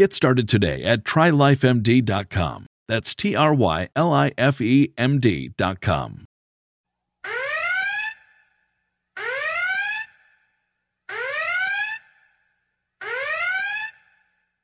[0.00, 2.64] Get started today at trylifemd.com.
[2.88, 6.24] That's T R Y L I F E M D.com.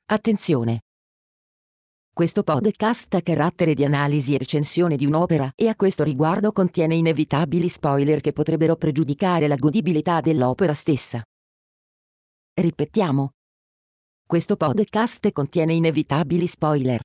[0.06, 0.80] Attenzione!
[2.14, 6.94] Questo podcast ha carattere di analisi e recensione di un'opera e a questo riguardo contiene
[6.94, 11.22] inevitabili spoiler che potrebbero pregiudicare la godibilità dell'opera stessa.
[12.54, 13.35] Ripetiamo.
[14.28, 17.00] Questo podcast contiene inevitabili spoiler.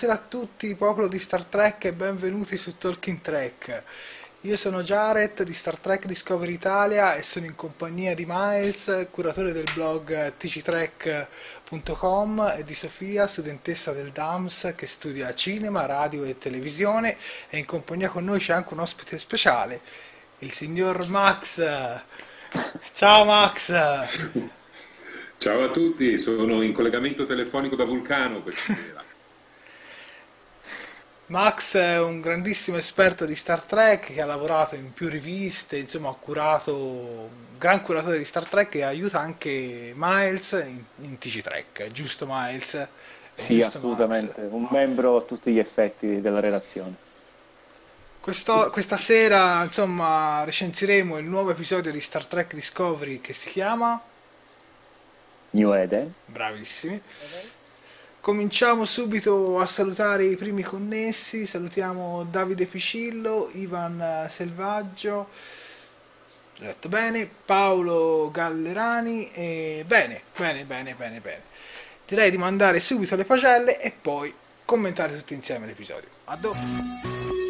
[0.00, 3.82] Buonasera a tutti, popolo di Star Trek e benvenuti su Talking Trek.
[4.40, 9.52] Io sono Jared di Star Trek Discovery Italia e sono in compagnia di Miles, curatore
[9.52, 11.34] del blog tctrek.com
[12.56, 17.18] e di Sofia, studentessa del DAMS che studia cinema, radio e televisione
[17.50, 19.82] e in compagnia con noi c'è anche un ospite speciale,
[20.38, 21.62] il signor Max.
[22.94, 23.70] Ciao Max!
[25.36, 29.08] Ciao a tutti, sono in collegamento telefonico da Vulcano questa sera.
[31.30, 36.08] Max è un grandissimo esperto di Star Trek che ha lavorato in più riviste, insomma
[36.10, 41.40] ha curato, un gran curatore di Star Trek e aiuta anche Miles in, in TC
[41.40, 42.74] Trek, giusto Miles?
[43.32, 44.42] È Sì, giusto, assolutamente, Max?
[44.42, 46.96] un membro a tutti gli effetti della relazione.
[48.20, 54.00] Questo- questa sera insomma recensiremo il nuovo episodio di Star Trek Discovery che si chiama
[55.52, 57.02] New Eden, Bravissimi.
[58.30, 61.46] Cominciamo subito a salutare i primi connessi.
[61.46, 65.30] Salutiamo Davide Picillo, Ivan eh, Selvaggio,
[66.56, 71.42] detto bene, Paolo Gallerani e bene, bene, bene, bene, bene.
[72.06, 74.32] Direi di mandare subito le pagelle e poi
[74.64, 76.08] commentare tutti insieme l'episodio.
[76.26, 77.49] A dopo.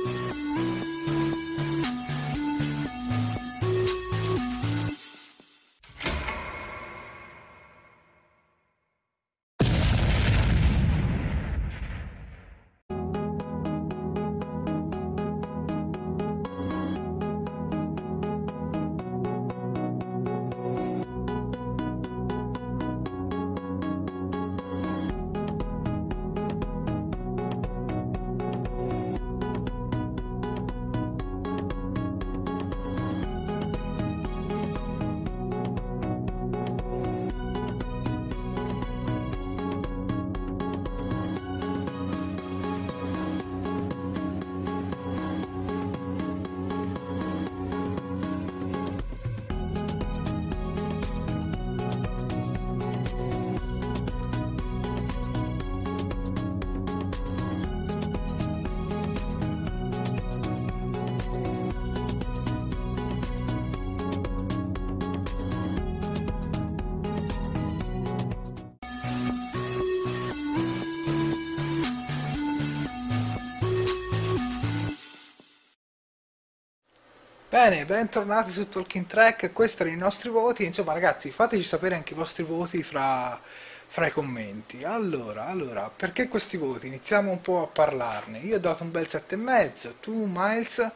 [77.50, 82.12] Bene, bentornati su Talking Track, questi erano i nostri voti, insomma ragazzi fateci sapere anche
[82.12, 83.40] i vostri voti fra,
[83.88, 84.84] fra i commenti.
[84.84, 86.86] Allora, allora, perché questi voti?
[86.86, 88.38] Iniziamo un po' a parlarne.
[88.38, 90.90] Io ho dato un bel 7,5, tu Miles?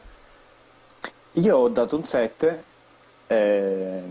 [1.33, 2.63] Io ho dato un 7
[3.27, 4.01] eh,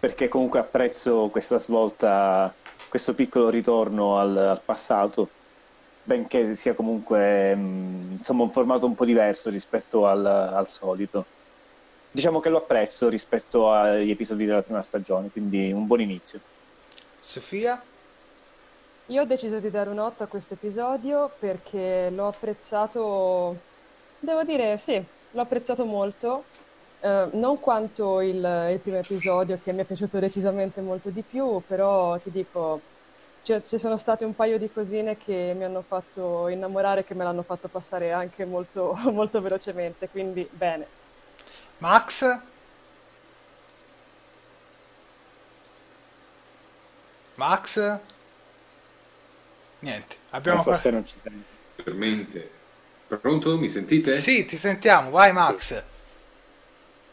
[0.00, 2.54] perché comunque apprezzo questa svolta,
[2.88, 5.28] questo piccolo ritorno al, al passato,
[6.04, 11.35] benché sia comunque mh, insomma, un formato un po' diverso rispetto al, al solito
[12.16, 16.40] diciamo che lo apprezzo rispetto agli episodi della prima stagione, quindi un buon inizio.
[17.20, 17.82] Sofia?
[19.08, 23.54] Io ho deciso di dare un 8 a questo episodio perché l'ho apprezzato,
[24.18, 24.98] devo dire sì,
[25.30, 26.44] l'ho apprezzato molto,
[27.00, 31.60] eh, non quanto il, il, primo episodio che mi è piaciuto decisamente molto di più,
[31.66, 32.80] però ti dico,
[33.42, 37.24] ci, ci sono state un paio di cosine che mi hanno fatto innamorare, che me
[37.24, 40.95] l'hanno fatto passare anche molto, molto velocemente, quindi bene.
[41.78, 42.40] Max?
[47.34, 47.98] Max?
[49.80, 50.60] Niente, abbiamo...
[50.60, 51.44] Eh, forse non ci sente.
[51.76, 52.50] Veramente.
[53.06, 53.56] Pronto?
[53.58, 54.18] Mi sentite?
[54.18, 55.10] Sì, ti sentiamo.
[55.10, 55.58] Vai Max.
[55.58, 55.82] Sì.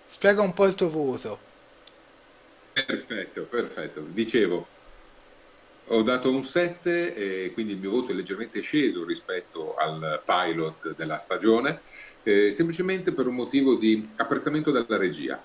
[0.07, 1.39] Spiega un po' il tuo voto.
[2.73, 4.01] Perfetto, perfetto.
[4.01, 4.67] Dicevo,
[5.87, 10.95] ho dato un 7 e quindi il mio voto è leggermente sceso rispetto al pilot
[10.95, 11.81] della stagione
[12.23, 15.41] eh, semplicemente per un motivo di apprezzamento della regia.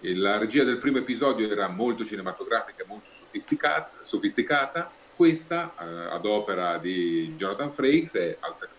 [0.00, 4.90] La regia del primo episodio era molto cinematografica molto sofisticata, sofisticata.
[5.14, 8.38] questa eh, ad opera di Jonathan Frakes è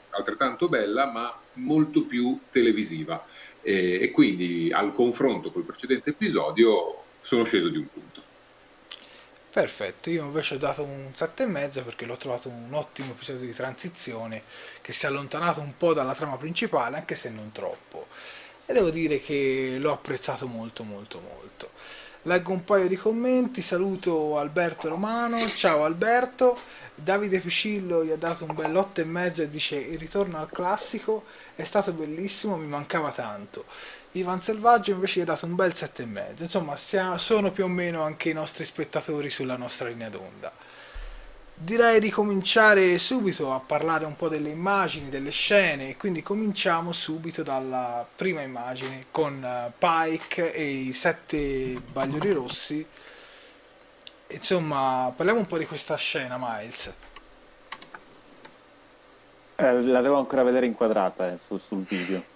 [0.09, 3.23] altrettanto bella ma molto più televisiva
[3.61, 8.12] e, e quindi al confronto col precedente episodio sono sceso di un punto.
[9.53, 14.41] Perfetto, io invece ho dato un 7,5 perché l'ho trovato un ottimo episodio di transizione
[14.81, 18.07] che si è allontanato un po' dalla trama principale, anche se non troppo.
[18.65, 21.69] E devo dire che l'ho apprezzato molto molto molto.
[22.23, 26.57] Leggo un paio di commenti, saluto Alberto Romano, ciao Alberto,
[26.95, 31.63] Davide Piscillo gli ha dato un bel 8,5 e dice il ritorno al classico è
[31.63, 33.65] stato bellissimo, mi mancava tanto.
[34.13, 36.42] Ivan Selvaggio invece gli ha dato un bel 7,5.
[36.42, 36.77] Insomma,
[37.18, 40.51] sono più o meno anche i nostri spettatori sulla nostra linea d'onda.
[41.56, 47.42] Direi di cominciare subito a parlare un po' delle immagini, delle scene, quindi cominciamo subito
[47.42, 52.86] dalla prima immagine con eh, Pike e i sette bagliori rossi.
[54.27, 56.94] Insomma, parliamo un po' di questa scena, Miles.
[59.56, 62.32] Eh, la devo ancora vedere inquadrata eh, su, sul video.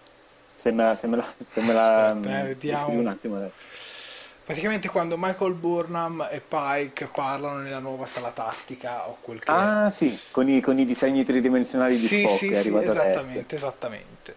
[0.57, 2.89] Se me la, se me la, se me la Aspetta, eh, vediamo.
[2.89, 3.53] un attimo adesso.
[4.43, 9.87] Praticamente quando Michael Burnham e Pike parlano nella nuova sala tattica o quel che Ah
[9.87, 9.89] è.
[9.91, 13.55] sì, con i, con i, disegni tridimensionali di sì, Spock sì, è arrivato sì, esattamente,
[13.55, 14.35] esattamente.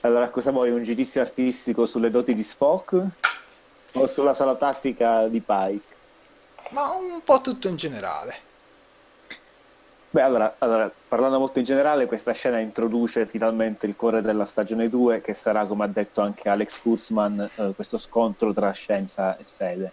[0.00, 3.02] Allora cosa vuoi, un giudizio artistico sulle doti di Spock
[3.92, 5.96] o sulla sala tattica di Pike?
[6.70, 8.48] Ma un po' tutto in generale.
[10.12, 14.88] Beh, allora, allora, parlando molto in generale, questa scena introduce finalmente il cuore della stagione
[14.88, 19.44] 2, che sarà, come ha detto anche Alex Kurzman, eh, questo scontro tra scienza e
[19.44, 19.92] fede,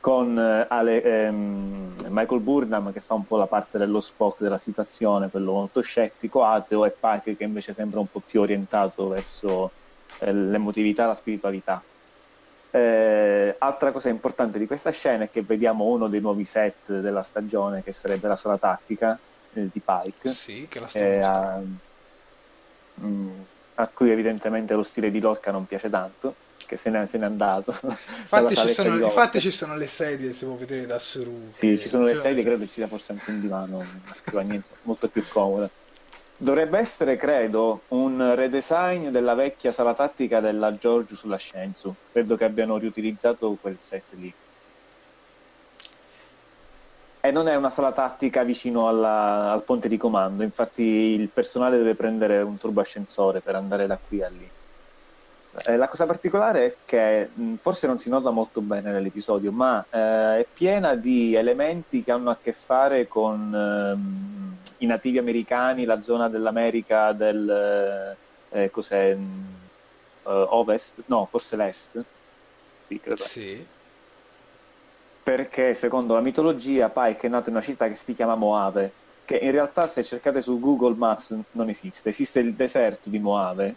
[0.00, 4.58] con eh, Ale, ehm, Michael Burnham che fa un po' la parte dello Spock della
[4.58, 9.70] situazione, quello molto scettico, ateo, e Pike che invece sembra un po' più orientato verso
[10.18, 11.80] eh, l'emotività e la spiritualità.
[12.72, 17.22] Eh, altra cosa importante di questa scena è che vediamo uno dei nuovi set della
[17.22, 19.16] stagione, che sarebbe la sala tattica,
[19.56, 21.60] eh, di Pike, sì, che la eh, a,
[22.94, 23.30] mh, mm,
[23.74, 26.34] a, cui evidentemente lo stile di Lorca non piace tanto,
[26.66, 27.74] che se n'è, se n'è andato.
[27.82, 31.46] Infatti ci, sono, infatti ci, sono, le sedie, si può vedere da su.
[31.48, 35.08] Sì, ci sono le sedie, credo ci sia forse anche un divano, una scrivania molto
[35.08, 35.70] più comoda.
[36.38, 41.94] Dovrebbe essere, credo, un redesign della vecchia sala tattica della George sull'ascenso.
[42.12, 44.32] Credo che abbiano riutilizzato quel set lì.
[47.26, 51.76] E non è una sala tattica vicino alla, al ponte di comando, infatti il personale
[51.76, 54.48] deve prendere un turboascensore per andare da qui a lì.
[55.64, 59.84] Eh, la cosa particolare è che mh, forse non si nota molto bene nell'episodio, ma
[59.90, 65.84] eh, è piena di elementi che hanno a che fare con ehm, i nativi americani,
[65.84, 68.16] la zona dell'America del
[68.50, 69.54] eh, cos'è, mh,
[70.22, 72.04] ovest, no, forse l'est.
[72.82, 73.24] Sì, credo.
[73.24, 73.74] Sì
[75.26, 78.92] perché secondo la mitologia Pike è nato in una città che si chiama Moave,
[79.24, 83.74] che in realtà se cercate su Google Maps non esiste, esiste il deserto di Moave,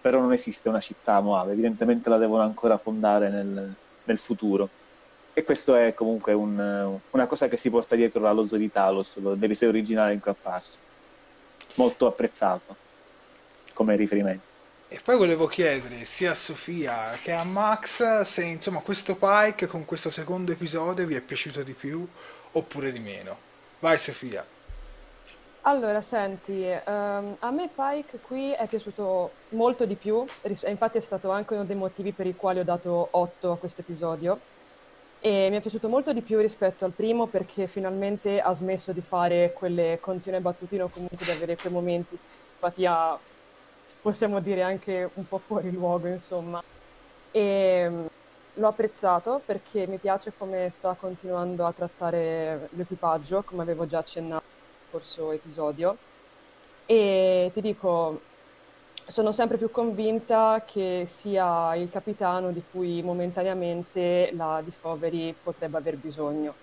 [0.00, 3.74] però non esiste una città Moave, evidentemente la devono ancora fondare nel,
[4.04, 4.70] nel futuro.
[5.34, 9.18] E questo è comunque un, una cosa che si porta dietro la Lozzo di Talos,
[9.18, 10.78] l'episodio originale in cui è apparso.
[11.74, 12.74] Molto apprezzato
[13.74, 14.45] come riferimento.
[14.88, 19.84] E poi volevo chiedere sia a Sofia che a Max se insomma questo Pike con
[19.84, 22.06] questo secondo episodio vi è piaciuto di più
[22.52, 23.36] oppure di meno.
[23.80, 24.46] Vai Sofia.
[25.62, 31.30] Allora, senti, ehm, a me Pike qui è piaciuto molto di più, infatti è stato
[31.30, 34.38] anche uno dei motivi per i quali ho dato 8 a questo episodio.
[35.18, 39.00] E mi è piaciuto molto di più rispetto al primo perché finalmente ha smesso di
[39.00, 42.18] fare quelle continue battutine o comunque di avere quei momenti di
[42.54, 43.18] empatia,
[44.06, 46.62] possiamo dire anche un po' fuori luogo, insomma.
[47.32, 48.06] E mm,
[48.54, 54.44] l'ho apprezzato perché mi piace come sta continuando a trattare l'equipaggio, come avevo già accennato
[54.44, 55.96] nel scorso episodio.
[56.86, 58.20] E ti dico,
[59.08, 65.96] sono sempre più convinta che sia il capitano di cui momentaneamente la Discovery potrebbe aver
[65.98, 66.54] bisogno.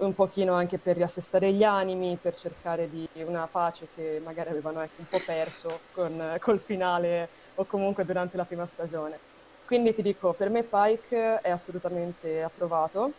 [0.00, 4.80] Un pochino anche per riassestare gli animi, per cercare di una pace che magari avevano
[4.80, 9.18] ecco, un po' perso con, col finale o comunque durante la prima stagione.
[9.66, 13.12] Quindi ti dico, per me Pike è assolutamente approvato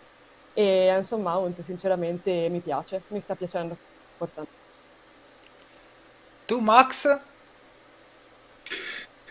[0.54, 3.78] e Anson Mount sinceramente mi piace, mi sta piacendo.
[4.14, 4.52] Importante.
[6.48, 7.20] Tu Max?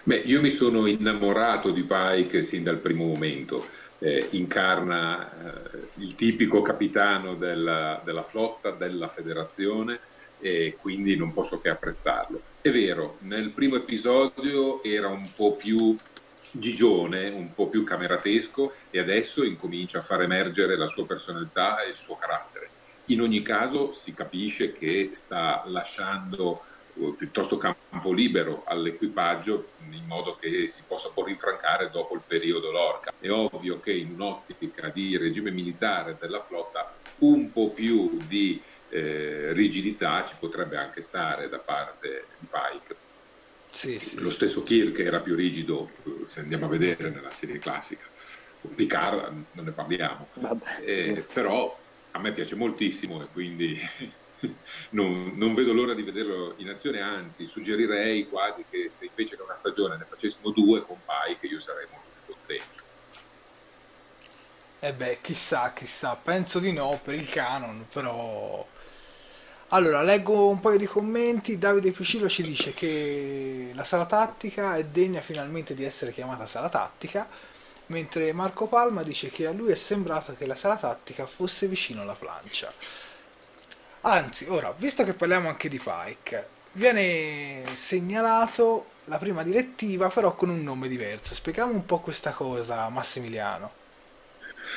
[0.04, 3.66] Beh, io mi sono innamorato di Pike sin dal primo momento.
[4.02, 10.00] Eh, incarna eh, il tipico capitano della, della, flotta, della federazione
[10.38, 12.40] e quindi non posso che apprezzarlo.
[12.62, 15.94] È vero, nel primo episodio era un po' più
[16.50, 21.90] gigione, un po' più cameratesco e adesso incomincia a far emergere la sua personalità e
[21.90, 22.70] il suo carattere.
[23.06, 26.62] In ogni caso si capisce che sta lasciando
[27.16, 33.12] piuttosto campo libero all'equipaggio in modo che si possa poi rinfrancare dopo il periodo Lorca.
[33.18, 39.52] È ovvio che in un'ottica di regime militare della flotta un po' più di eh,
[39.52, 42.96] rigidità ci potrebbe anche stare da parte di Pike.
[43.70, 44.18] Sì, sì.
[44.20, 45.90] Lo stesso Kirk era più rigido,
[46.26, 48.04] se andiamo a vedere nella serie classica.
[48.74, 50.28] Picard non ne parliamo,
[50.84, 51.78] eh, però
[52.10, 53.78] a me piace moltissimo e quindi
[54.90, 59.42] non, non, vedo l'ora di vederlo in azione, anzi suggerirei quasi che se invece che
[59.42, 62.88] una stagione ne facessimo due con Pike io sarei molto contento.
[64.82, 68.66] Eh beh, chissà, chissà, penso di no per il canon, però...
[69.72, 71.58] Allora, leggo un paio di commenti.
[71.58, 76.68] Davide Picillo ci dice che la sala tattica è degna finalmente di essere chiamata sala
[76.68, 77.28] tattica,
[77.86, 82.02] mentre Marco Palma dice che a lui è sembrato che la sala tattica fosse vicino
[82.02, 82.72] alla plancia.
[84.02, 90.48] Anzi, ora, visto che parliamo anche di Pike, viene segnalato la prima direttiva però con
[90.48, 91.34] un nome diverso.
[91.34, 93.78] Spieghiamo un po' questa cosa, Massimiliano.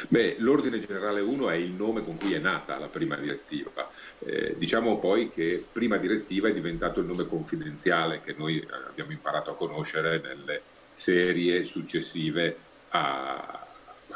[0.10, 3.89] Beh, l'Ordine Generale 1 è il nome con cui è nata la prima direttiva.
[4.20, 9.12] Eh, diciamo poi che prima direttiva è diventato il nome confidenziale che noi eh, abbiamo
[9.12, 10.62] imparato a conoscere nelle
[10.94, 12.58] serie successive
[12.89, 13.65] a,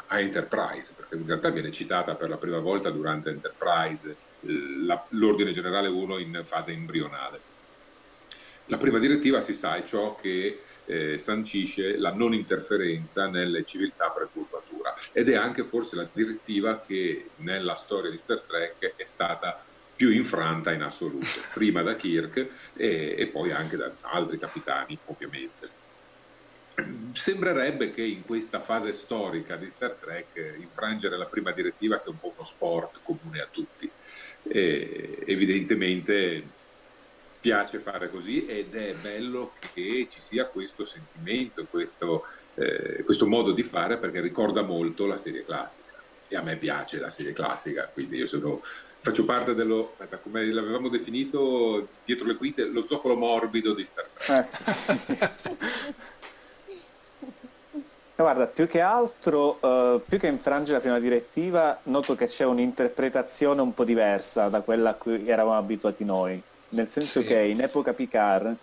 [0.06, 5.50] a Enterprise, perché in realtà viene citata per la prima volta durante Enterprise la, l'ordine
[5.50, 7.56] generale 1 in fase embrionale.
[8.66, 14.10] La prima direttiva, si sa, è ciò che eh, sancisce la non interferenza nelle civiltà
[14.10, 19.62] precurvatura ed è anche forse la direttiva che nella storia di Star Trek è stata
[19.94, 25.76] più infranta in assoluto, prima da Kirk e, e poi anche da altri capitani, ovviamente.
[27.12, 32.20] Sembrerebbe che in questa fase storica di Star Trek infrangere la prima direttiva sia un
[32.20, 33.90] po' uno sport comune a tutti
[34.42, 36.56] e evidentemente
[37.40, 43.52] piace fare così ed è bello che ci sia questo sentimento, questo, eh, questo modo
[43.52, 45.94] di fare perché ricorda molto la serie classica
[46.28, 48.62] e a me piace la serie classica, quindi io sono,
[49.00, 54.08] faccio parte dello, aspetta, come l'avevamo definito dietro le quinte, lo zoccolo morbido di Star
[54.08, 54.38] Trek.
[54.38, 55.18] Eh, sì.
[58.20, 63.60] Guarda, più che altro, uh, più che infrangere la prima direttiva, noto che c'è un'interpretazione
[63.60, 66.42] un po' diversa da quella a cui eravamo abituati noi.
[66.70, 67.26] Nel senso sì.
[67.26, 68.56] che in epoca Picard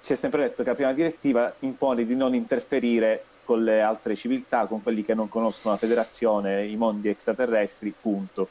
[0.00, 4.16] si è sempre detto che la prima direttiva impone di non interferire con le altre
[4.16, 8.48] civiltà, con quelli che non conoscono la federazione, i mondi extraterrestri, punto.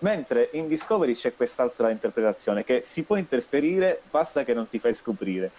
[0.00, 4.94] Mentre in Discovery c'è quest'altra interpretazione, che si può interferire, basta che non ti fai
[4.94, 5.52] scoprire.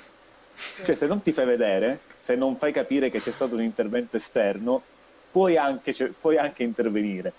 [0.84, 4.18] Cioè, se non ti fai vedere, se non fai capire che c'è stato un intervento
[4.18, 4.82] esterno,
[5.32, 7.32] puoi anche, cioè, puoi anche intervenire.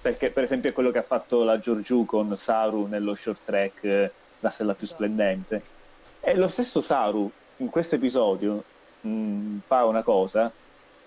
[0.00, 3.84] Perché, per esempio, è quello che ha fatto la Giorgiù con Saru nello short track,
[3.84, 4.10] eh,
[4.40, 5.62] la stella più splendente.
[6.20, 8.62] E lo stesso Saru, in questo episodio,
[9.06, 10.52] mm, fa una cosa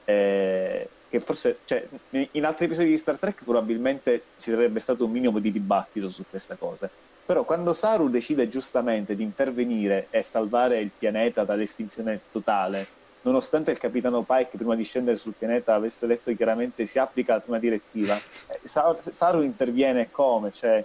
[0.06, 1.86] eh, che forse, cioè,
[2.32, 6.24] in altri episodi di Star Trek probabilmente ci sarebbe stato un minimo di dibattito su
[6.29, 6.89] questa cosa
[7.28, 12.88] Però quando Saru decide giustamente di intervenire e salvare il pianeta dall'estinzione totale,
[13.24, 17.40] nonostante il capitano Pike prima di scendere sul pianeta avesse detto chiaramente si applica la
[17.42, 20.54] prima direttiva, eh, Saru interviene come?
[20.54, 20.82] Cioè,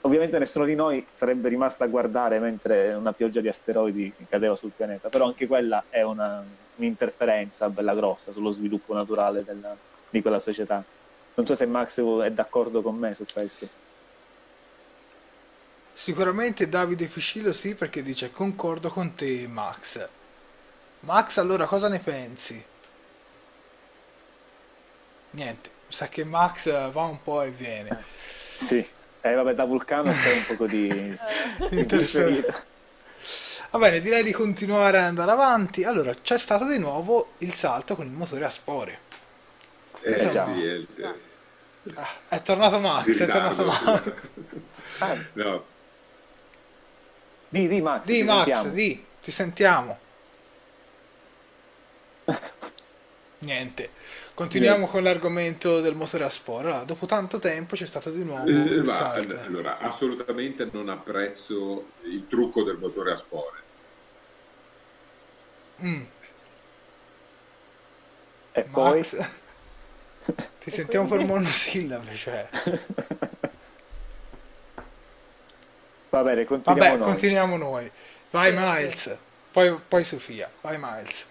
[0.00, 4.72] ovviamente nessuno di noi sarebbe rimasto a guardare mentre una pioggia di asteroidi cadeva sul
[4.74, 6.42] pianeta, però anche quella è una,
[6.76, 9.76] un'interferenza bella grossa sullo sviluppo naturale della,
[10.08, 10.82] di quella società.
[11.34, 13.87] Non so se Max è d'accordo con me su questo.
[15.98, 20.08] Sicuramente Davide Ficillo sì, perché dice concordo con te Max.
[21.00, 22.64] Max, allora cosa ne pensi?
[25.30, 28.04] Niente, sa che Max va un po' e viene.
[28.54, 28.88] Sì,
[29.20, 30.86] eh, vabbè, da Vulcano c'è un po' di
[31.70, 32.64] interferita.
[33.72, 35.82] Va bene, direi di continuare ad andare avanti.
[35.82, 39.00] Allora, c'è stato di nuovo il salto con il motore a spore.
[40.02, 41.14] Eh, Insomma, sì, è.
[41.94, 44.12] Ah, è tornato Max, è tornato Max.
[45.34, 45.76] no.
[47.48, 49.98] Di, di Max, di Max, di, ti sentiamo.
[53.40, 53.90] Niente.
[54.34, 56.68] Continuiamo con l'argomento del motore a spore.
[56.68, 62.26] Allora, dopo tanto tempo c'è stato di nuovo eh, ma, allora, assolutamente non apprezzo il
[62.28, 63.62] trucco del motore a spore.
[65.82, 66.02] Mm.
[68.52, 69.02] E poi
[70.62, 72.48] ti sentiamo per monosillabe, cioè.
[76.10, 77.08] Va bene, continuiamo Vabbè, noi.
[77.08, 77.90] continuiamo noi.
[78.30, 79.16] Vai Miles,
[79.52, 81.26] poi, poi Sofia, vai Miles.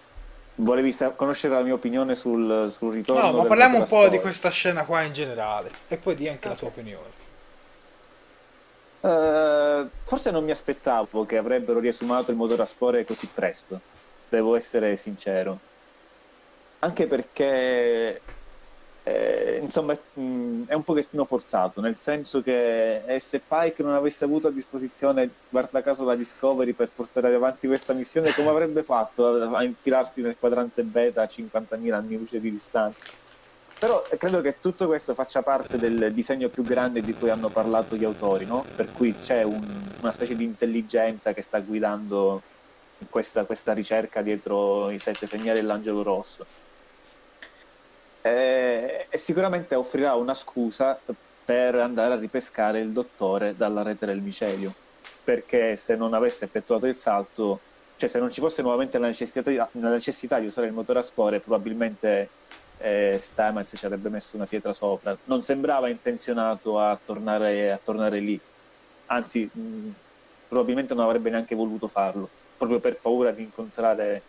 [0.56, 3.30] Volevi sa- conoscere la mia opinione sul, sul ritorno?
[3.30, 6.48] No, ma parliamo un po' di questa scena qua in generale e poi di anche
[6.48, 6.50] okay.
[6.50, 7.26] la tua opinione.
[9.00, 13.80] Uh, forse non mi aspettavo che avrebbero riesumato il motore a spore così presto,
[14.28, 15.58] devo essere sincero.
[16.80, 18.20] Anche perché
[19.08, 24.24] eh, insomma mm, è un pochettino forzato, nel senso che eh, se Pike non avesse
[24.24, 29.26] avuto a disposizione, guarda caso, la Discovery per portare avanti questa missione, come avrebbe fatto
[29.26, 33.04] a, a infilarsi nel quadrante beta a 50.000 anni luce di distanza?
[33.78, 37.48] Però eh, credo che tutto questo faccia parte del disegno più grande di cui hanno
[37.48, 38.64] parlato gli autori, no?
[38.76, 39.64] per cui c'è un,
[40.00, 42.42] una specie di intelligenza che sta guidando
[43.08, 46.66] questa, questa ricerca dietro i sette segnali dell'angelo rosso
[48.22, 50.98] eh, e sicuramente offrirà una scusa
[51.44, 54.74] per andare a ripescare il dottore dalla rete del micelio,
[55.24, 57.60] perché se non avesse effettuato il salto,
[57.96, 61.02] cioè se non ci fosse nuovamente la necessità, la necessità di usare il motore a
[61.02, 62.28] spore, probabilmente
[62.78, 65.16] eh, Stamets ci avrebbe messo una pietra sopra.
[65.24, 68.38] Non sembrava intenzionato a tornare, a tornare lì,
[69.06, 69.88] anzi mh,
[70.48, 74.22] probabilmente non avrebbe neanche voluto farlo, proprio per paura di incontrare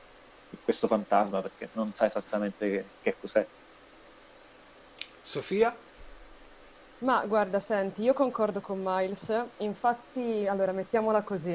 [0.63, 3.45] questo fantasma, perché non sa esattamente che, che cos'è.
[5.29, 5.75] Sofia?
[6.99, 11.53] Ma guarda, senti, io concordo con Miles, infatti, allora mettiamola così.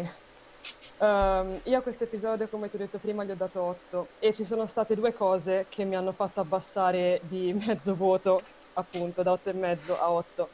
[0.98, 4.32] Um, io a questo episodio, come ti ho detto prima, gli ho dato 8 e
[4.32, 8.40] ci sono state due cose che mi hanno fatto abbassare di mezzo voto,
[8.74, 10.48] appunto, da 8,5 a 8.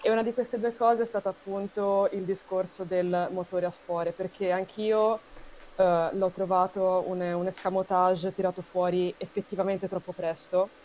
[0.00, 4.12] E una di queste due cose è stato appunto il discorso del motore a spore,
[4.12, 10.84] perché anch'io uh, l'ho trovato un, un escamotage tirato fuori effettivamente troppo presto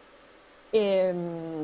[0.72, 1.62] e mm,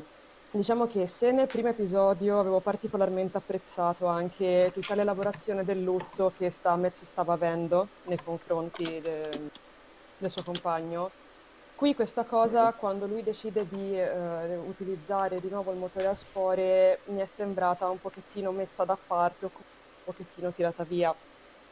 [0.52, 6.52] diciamo che se nel primo episodio avevo particolarmente apprezzato anche tutta l'elaborazione del lutto che
[6.52, 9.30] Stamets stava avendo nei confronti de,
[10.18, 11.10] del suo compagno,
[11.76, 17.00] qui questa cosa, quando lui decide di eh, utilizzare di nuovo il motore a spore,
[17.06, 19.64] mi è sembrata un pochettino messa da parte o un
[20.04, 21.14] pochettino tirata via.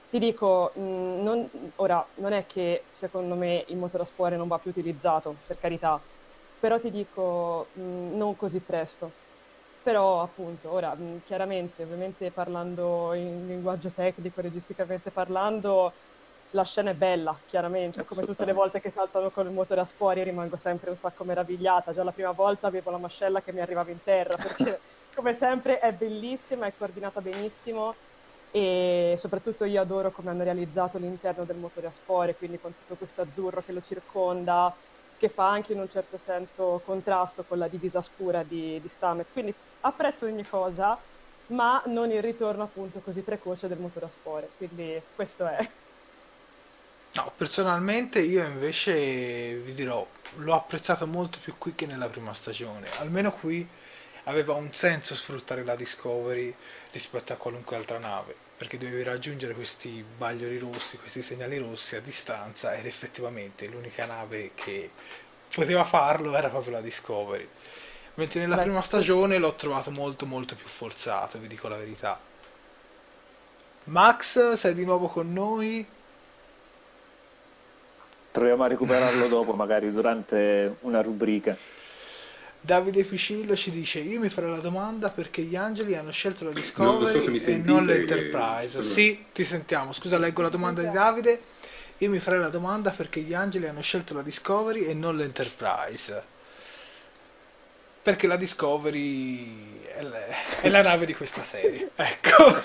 [0.10, 4.38] Ti dico, mh, mm, non, ora, non è che secondo me il motore a spore
[4.38, 6.00] non va più utilizzato, per carità,
[6.58, 9.18] però ti dico mh, mm, non così presto.
[9.82, 15.96] Però appunto, ora mh, mm, chiaramente, ovviamente parlando in linguaggio tecnico, registicamente parlando,
[16.50, 19.86] la scena è bella, chiaramente, come tutte le volte che saltano con il motore a
[19.86, 21.94] spori rimango sempre un sacco meravigliata.
[21.94, 24.82] Già la prima volta avevo la mascella che mi arrivava in terra, perché
[25.14, 27.98] come sempre è bellissima, è coordinata benissimo
[28.50, 32.96] e soprattutto io adoro come hanno realizzato l'interno del motore a spore, quindi con tutto
[32.96, 34.74] questo azzurro che lo circonda,
[35.26, 39.32] che fa anche in un certo senso contrasto con la divisa scura di, di Stamets.
[39.32, 40.98] Quindi apprezzo ogni cosa,
[41.48, 44.50] ma non il ritorno appunto così precoce del motore a spore.
[44.58, 45.68] Quindi questo è.
[47.14, 52.88] No, personalmente io invece vi dirò, l'ho apprezzato molto più qui che nella prima stagione.
[53.00, 53.68] Almeno qui
[54.26, 56.54] aveva un senso sfruttare la Discovery
[56.92, 62.02] rispetto a qualunque altra nave, perché dovevi raggiungere questi bagliori rossi, questi segnali rossi a
[62.02, 64.92] distanza ed effettivamente l'unica nave che
[65.54, 67.48] poteva farlo era proprio la Discovery.
[68.16, 72.18] Mentre nella Beh, prima stagione l'ho trovato molto molto più forzato, vi dico la verità.
[73.86, 75.86] Max, sei di nuovo con noi?
[78.32, 81.58] Proviamo a recuperarlo dopo, magari durante una rubrica.
[82.66, 86.52] Davide Ficillo ci dice: Io mi farei la domanda perché gli angeli hanno scelto la
[86.52, 88.82] Discovery Non so se mi e non che l'Enterprise.
[88.82, 89.94] Sì, ti sentiamo.
[89.94, 91.42] Scusa, leggo la domanda di Davide.
[92.00, 96.24] Io mi farei la domanda perché gli angeli hanno scelto la Discovery e non l'Enterprise.
[98.02, 100.26] Perché la Discovery è la,
[100.62, 101.92] è la nave di questa serie.
[101.96, 102.64] Ecco.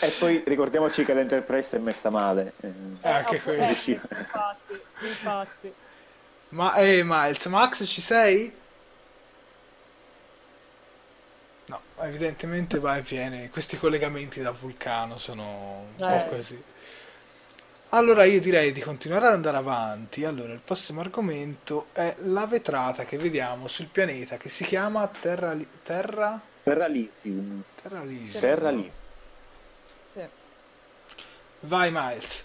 [0.00, 2.52] E poi ricordiamoci che l'Enterprise è messa male.
[2.60, 3.90] eh, Anche Eh, questo.
[3.90, 5.72] infatti, infatti.
[6.54, 8.52] Ma eh, Miles, Max ci sei?
[11.66, 13.50] No, evidentemente va e viene.
[13.50, 16.62] Questi collegamenti da vulcano sono un Eh, po' così.
[17.90, 20.24] Allora io direi di continuare ad andare avanti.
[20.24, 25.52] Allora, il prossimo argomento è la vetrata che vediamo sul pianeta che si chiama Terra
[25.52, 27.62] Li- Terra Terra Lithium.
[27.82, 28.40] Terra Lisium.
[28.40, 29.02] Terra Lithium.
[30.12, 30.28] Sì.
[31.60, 32.44] Vai Miles.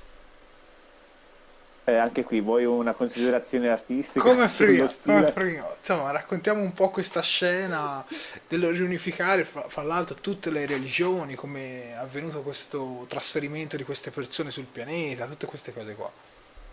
[1.90, 4.88] Eh, anche qui vuoi una considerazione artistica Come stile?
[5.04, 5.68] come prima.
[5.80, 8.06] Insomma, raccontiamo un po' questa scena
[8.48, 14.12] dello riunificare, fra, fra l'altro, tutte le religioni, come è avvenuto questo trasferimento di queste
[14.12, 16.12] persone sul pianeta, tutte queste cose qua.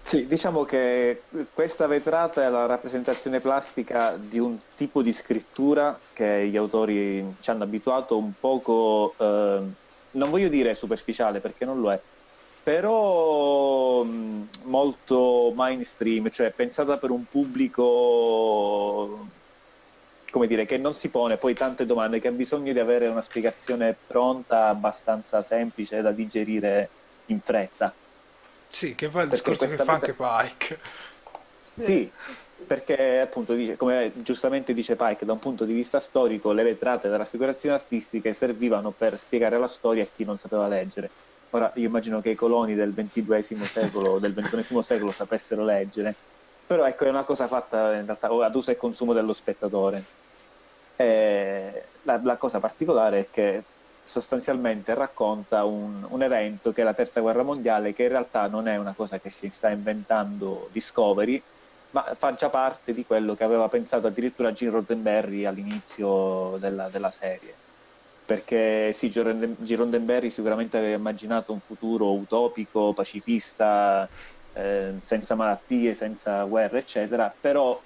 [0.03, 6.47] Sì, diciamo che questa vetrata è la rappresentazione plastica di un tipo di scrittura che
[6.47, 9.63] gli autori ci hanno abituato un poco, eh,
[10.13, 12.01] non voglio dire superficiale perché non lo è,
[12.67, 17.85] però mh, molto mainstream, cioè pensata per un pubblico,
[20.33, 23.23] come dire, che non si pone poi tante domande, che ha bisogno di avere una
[23.23, 26.89] spiegazione pronta, abbastanza semplice da digerire
[27.27, 27.95] in fretta.
[28.69, 30.79] Sì, che poi è il Perché discorso che fa anche Pike.
[31.77, 32.11] Sì,
[32.67, 37.07] perché appunto, dice- come giustamente dice Pike, da un punto di vista storico, le vetrate
[37.07, 41.11] delle raffigurazioni artistiche servivano per spiegare la storia a chi non sapeva leggere.
[41.51, 46.15] Ora, io immagino che i coloni del XXI secolo o del XXI secolo sapessero leggere,
[46.67, 50.03] però ecco, è una cosa fatta in realtà ad uso e consumo dello spettatore.
[50.97, 53.63] E la, la cosa particolare è che
[54.03, 58.69] sostanzialmente racconta un, un evento che è la terza guerra mondiale, che in realtà non
[58.69, 61.43] è una cosa che si sta inventando Discovery,
[61.91, 67.11] ma fa già parte di quello che aveva pensato addirittura Gene Roddenberry all'inizio della, della
[67.11, 67.65] serie.
[68.27, 74.09] Perché sì, Roddenberry sicuramente aveva immaginato un futuro utopico, pacifista,
[74.53, 77.81] eh, senza malattie, senza guerre, eccetera, però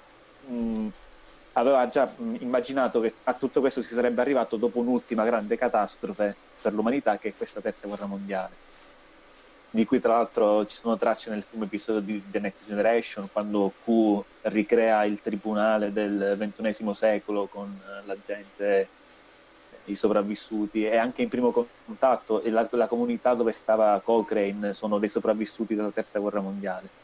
[0.47, 0.87] mh,
[1.53, 6.73] aveva già immaginato che a tutto questo si sarebbe arrivato dopo un'ultima grande catastrofe per
[6.73, 8.69] l'umanità, che è questa terza guerra mondiale
[9.73, 13.71] di cui tra l'altro ci sono tracce nel primo episodio di The Next Generation, quando
[13.85, 18.87] Q ricrea il tribunale del ventunesimo secolo con eh, la gente,
[19.85, 25.09] i sopravvissuti, e anche in primo contatto la, la comunità dove stava Cochrane sono dei
[25.09, 26.99] sopravvissuti della terza guerra mondiale.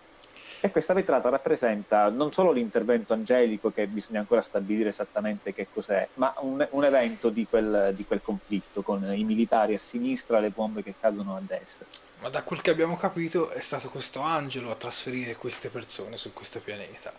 [0.60, 6.08] E questa vetrata rappresenta non solo l'intervento angelico, che bisogna ancora stabilire esattamente che cos'è,
[6.16, 10.42] ma un, un evento di quel, di quel conflitto, con i militari a sinistra e
[10.42, 11.86] le bombe che cadono a destra.
[12.22, 16.34] Ma da quel che abbiamo capito è stato questo angelo a trasferire queste persone su
[16.34, 17.14] questo pianeta.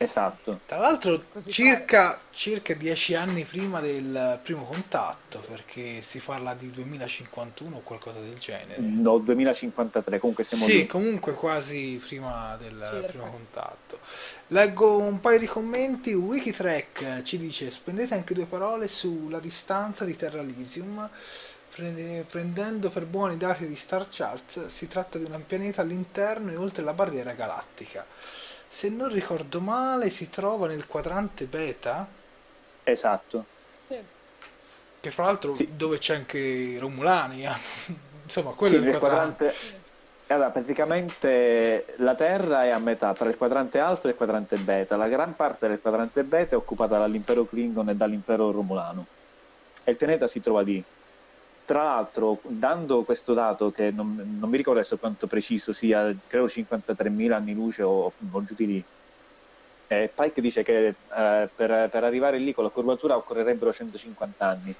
[0.00, 0.60] Esatto.
[0.64, 7.76] Tra l'altro circa, circa dieci anni prima del primo contatto, perché si parla di 2051
[7.76, 8.80] o qualcosa del genere.
[8.80, 10.86] No, 2053, comunque siamo Sì, lì.
[10.86, 13.06] comunque quasi prima del Circa.
[13.08, 13.98] primo contatto.
[14.48, 16.14] Leggo un paio di commenti.
[16.14, 21.10] Wikitrack ci dice: spendete anche due parole sulla distanza di Terra Elysium.
[21.74, 26.50] Prende- prendendo per buoni i dati di Star Charts, si tratta di un pianeta all'interno
[26.50, 28.04] e oltre la barriera galattica.
[28.68, 32.06] Se non ricordo male, si trova nel quadrante beta,
[32.84, 33.44] Esatto.
[33.86, 33.96] Sì.
[35.00, 37.44] che fra l'altro dove c'è anche i Romulani.
[37.46, 37.52] eh.
[38.24, 39.44] Insomma, quello Sì, è il quadrante.
[39.46, 39.86] quadrante...
[40.30, 44.96] Allora, praticamente la Terra è a metà tra il quadrante alfa e il quadrante beta.
[44.96, 49.06] La gran parte del quadrante beta è occupata dall'impero Klingon e dall'impero Romulano.
[49.84, 50.84] E il pianeta si trova lì.
[51.68, 56.46] Tra l'altro, dando questo dato, che non, non mi ricordo adesso quanto preciso sia, credo
[56.46, 58.84] 53.000 anni luce o, o giù di lì,
[59.88, 60.94] eh, Pike dice che eh,
[61.54, 64.74] per, per arrivare lì con la curvatura occorrerebbero 150 anni.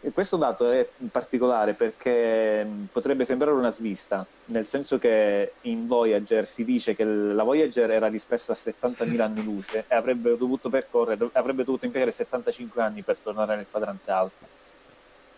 [0.00, 5.86] E questo dato è particolare perché mh, potrebbe sembrare una svista, nel senso che in
[5.86, 10.68] Voyager si dice che la Voyager era dispersa a 70.000 anni luce e avrebbe dovuto
[10.68, 14.51] avrebbe dovuto impiegare 75 anni per tornare nel quadrante alfa.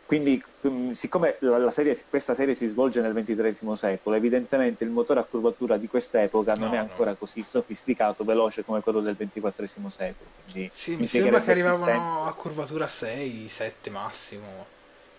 [0.07, 1.39] Quindi, mh, siccome
[1.71, 6.53] serie, questa serie si svolge nel XXIII secolo, evidentemente il motore a curvatura di quest'epoca
[6.55, 6.83] non No, è no.
[6.83, 10.31] ancora così sofisticato, veloce come quello del XXIV secolo.
[10.51, 14.67] Quindi Sì, mi sembra che arrivavano a curvatura 6, 7 massimo.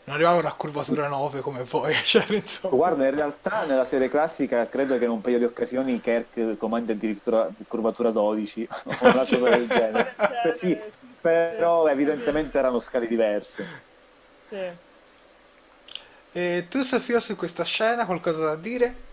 [0.06, 1.94] non arrivavano a curvatura 9 come poi.
[2.06, 2.26] Cioè,
[2.70, 6.92] Guarda, in realtà nella serie classica credo che in un paio di occasioni Kirk comanda
[6.94, 10.14] addirittura curvatura 12 o una cosa del genere.
[10.16, 10.78] Certo, sì,
[11.20, 13.94] però evidentemente erano scale diverse.
[14.50, 14.84] Sì.
[16.38, 19.04] E tu Sofia su questa scena qualcosa da dire?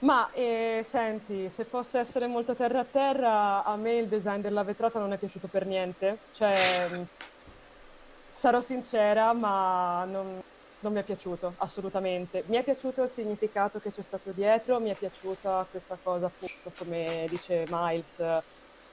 [0.00, 4.62] Ma eh, senti, se posso essere molto terra a terra, a me il design della
[4.62, 6.18] vetrata non è piaciuto per niente.
[6.32, 7.06] Cioè,
[8.30, 10.42] sarò sincera, ma non,
[10.80, 12.44] non mi è piaciuto assolutamente.
[12.48, 16.70] Mi è piaciuto il significato che c'è stato dietro, mi è piaciuta questa cosa, appunto,
[16.76, 18.22] come dice Miles,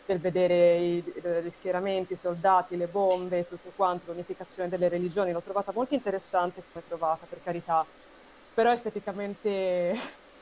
[0.05, 1.03] del vedere i,
[1.43, 5.31] gli schieramenti, i soldati, le bombe, tutto quanto, l'unificazione delle religioni.
[5.31, 7.85] L'ho trovata molto interessante come trovata, per carità.
[8.53, 9.99] Però esteticamente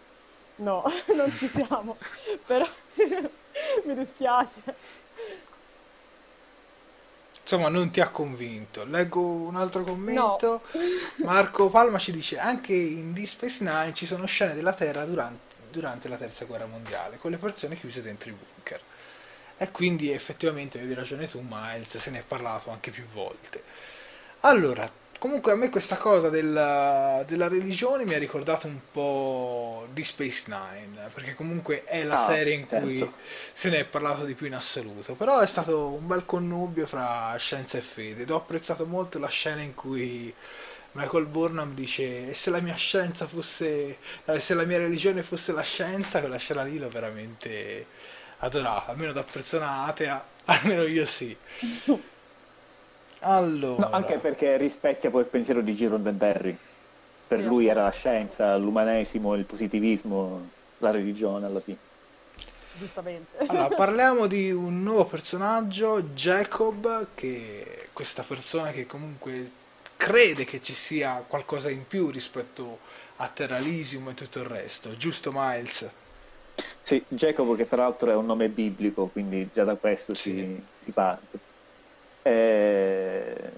[0.57, 0.83] no,
[1.15, 1.97] non ci siamo.
[2.45, 2.67] Però
[3.85, 4.61] mi dispiace.
[7.41, 8.85] Insomma, non ti ha convinto.
[8.85, 10.61] Leggo un altro commento.
[10.71, 11.25] No.
[11.25, 15.55] Marco Palma ci dice: Anche in Deep Space Nine ci sono scene della Terra durante,
[15.71, 18.81] durante la terza guerra mondiale, con le persone chiuse dentro i bunker.
[19.61, 23.61] E quindi effettivamente avevi ragione tu, Miles, se ne è parlato anche più volte.
[24.39, 30.01] Allora, Comunque a me questa cosa della, della, religione mi ha ricordato un po' di
[30.05, 32.85] Space Nine, perché comunque è la ah, serie in certo.
[32.85, 33.11] cui
[33.51, 37.35] se ne è parlato di più in assoluto, però è stato un bel connubio fra
[37.37, 40.33] scienza e fede ed ho apprezzato molto la scena in cui
[40.93, 43.97] Michael Burnham dice e se la mia scienza fosse,
[44.37, 47.87] se la mia religione fosse la scienza, quella scena lì l'ho veramente
[48.39, 51.35] adorata, almeno da persona atea, almeno io sì.
[53.19, 53.87] Allora.
[53.87, 56.57] No, anche perché rispecchia poi il pensiero di Giro Roddenberry.
[57.27, 60.49] Per sì, lui era la scienza, l'umanesimo, il positivismo,
[60.79, 61.77] la religione alla fine.
[62.77, 63.37] Giustamente.
[63.45, 69.51] Allora, parliamo di un nuovo personaggio, Jacob, che è questa persona che comunque
[69.97, 72.79] crede che ci sia qualcosa in più rispetto
[73.17, 75.87] a Terra Elysium e tutto il resto, giusto Miles?
[76.81, 80.31] Sì, Jacob che tra l'altro è un nome biblico, quindi già da questo sì.
[80.31, 81.39] si, si parte.
[82.23, 83.51] Eh,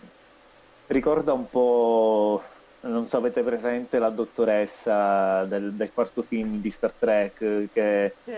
[0.88, 2.44] ricorda un po',
[2.82, 8.34] non so, avete presente la dottoressa del, del quarto film di Star Trek che, sì.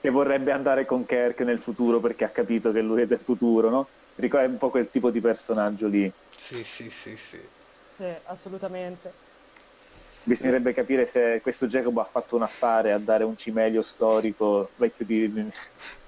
[0.00, 3.68] che, vorrebbe andare con Kirk nel futuro perché ha capito che lui è del futuro,
[3.68, 3.86] no?
[4.16, 6.10] Ricorda un po' quel tipo di personaggio lì.
[6.34, 7.40] Sì, sì, sì, sì.
[7.96, 9.28] Sì, assolutamente.
[10.22, 15.04] Bisognerebbe capire se questo Jacob ha fatto un affare a dare un cimelio storico vecchio
[15.04, 15.32] di,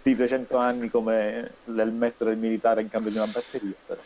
[0.02, 3.72] di 200 anni come il metro del militare in cambio di una batteria.
[3.86, 4.00] Però.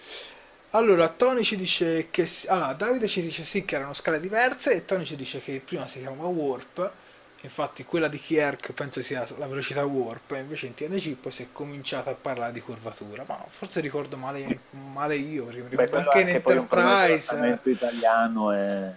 [0.71, 2.29] Allora, Tony ci dice che...
[2.47, 5.87] Allora, Davide ci dice sì che erano scale diverse e Tony ci dice che prima
[5.87, 6.90] si chiamava Warp,
[7.40, 11.42] infatti quella di Kierk penso sia la velocità Warp, e invece in TNG poi si
[11.45, 14.59] è cominciato a parlare di curvatura, ma forse ricordo male, sì.
[14.92, 17.35] male io, perché mi ricordo Beh, anche in Enterprise...
[17.64, 18.92] Il italiano è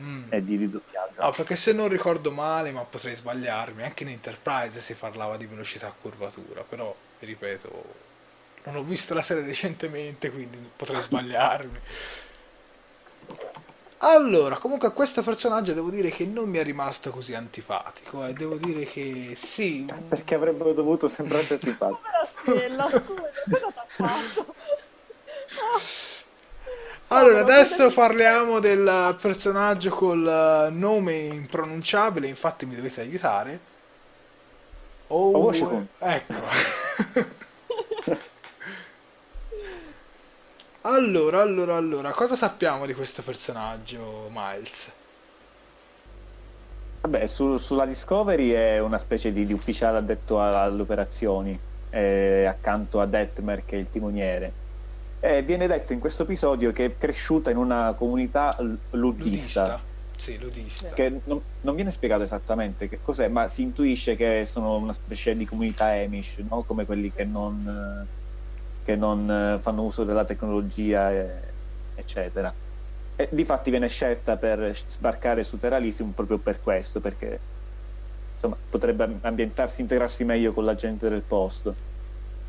[0.00, 0.24] mm.
[0.30, 1.22] e di ridoppiaggio.
[1.22, 5.46] No, perché se non ricordo male, ma potrei sbagliarmi, anche in Enterprise si parlava di
[5.46, 8.04] velocità a curvatura, però, ripeto,
[8.64, 11.78] non ho visto la serie recentemente, quindi potrei sbagliarmi.
[13.98, 18.30] Allora, comunque a questo personaggio devo dire che non mi è rimasto così antipatico, e
[18.30, 18.32] eh.
[18.34, 19.86] devo dire che sì.
[20.06, 22.02] Perché avrebbero dovuto sembrare antipatico.
[22.44, 24.54] Come la stella, scusa, cosa ti ha fatto?
[27.08, 33.60] Allora, adesso parliamo del personaggio col nome impronunciabile, infatti mi dovete aiutare.
[35.06, 35.52] Oh, oh
[35.98, 36.42] ecco.
[40.82, 44.90] allora, allora, allora, cosa sappiamo di questo personaggio, Miles?
[47.02, 51.56] Vabbè, su, sulla Discovery è una specie di, di ufficiale addetto alle operazioni,
[51.88, 54.64] accanto a Detmer che è il timoniere
[55.20, 58.82] eh, viene detto in questo episodio che è cresciuta in una comunità ludista.
[58.90, 59.80] ludista.
[60.16, 60.88] Sì, ludista.
[60.90, 65.36] Che non, non, viene spiegato esattamente che cos'è, ma si intuisce che sono una specie
[65.36, 66.62] di comunità Amish, no?
[66.62, 68.06] come quelli che non,
[68.84, 71.10] che non fanno uso della tecnologia,
[71.94, 72.52] eccetera.
[73.16, 77.38] E difatti viene scelta per sbarcare su Teralisium proprio per questo, perché
[78.34, 81.94] insomma, potrebbe ambientarsi, integrarsi meglio con la gente del posto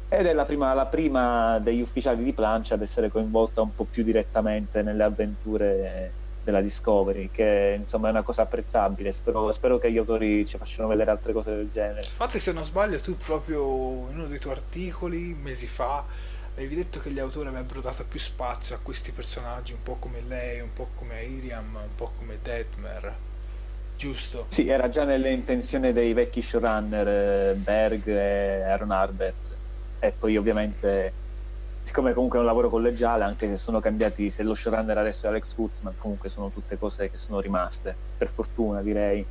[0.10, 3.84] ed è la prima, la prima, degli ufficiali di plancia ad essere coinvolta un po'
[3.84, 6.12] più direttamente nelle avventure
[6.46, 9.12] della Discovery, che insomma è una cosa apprezzabile.
[9.12, 12.04] Spero, spero che gli autori ci facciano vedere altre cose del genere.
[12.04, 13.60] Infatti, se non sbaglio, tu proprio
[14.10, 16.06] in uno dei tuoi articoli, mesi fa,
[16.54, 20.22] avevi detto che gli autori avrebbero dato più spazio a questi personaggi, un po' come
[20.26, 23.14] lei, un po' come Iriam, un po' come Detmer.
[23.98, 24.46] Giusto?
[24.48, 29.57] Sì, era già nelle intenzioni dei vecchi showrunner eh, Berg e Aaron Arbets
[30.00, 31.26] e poi ovviamente
[31.88, 35.30] siccome comunque è un lavoro collegiale, anche se sono cambiati, se lo showrunner adesso è
[35.30, 39.26] Alex Kurtzman, comunque sono tutte cose che sono rimaste, per fortuna direi.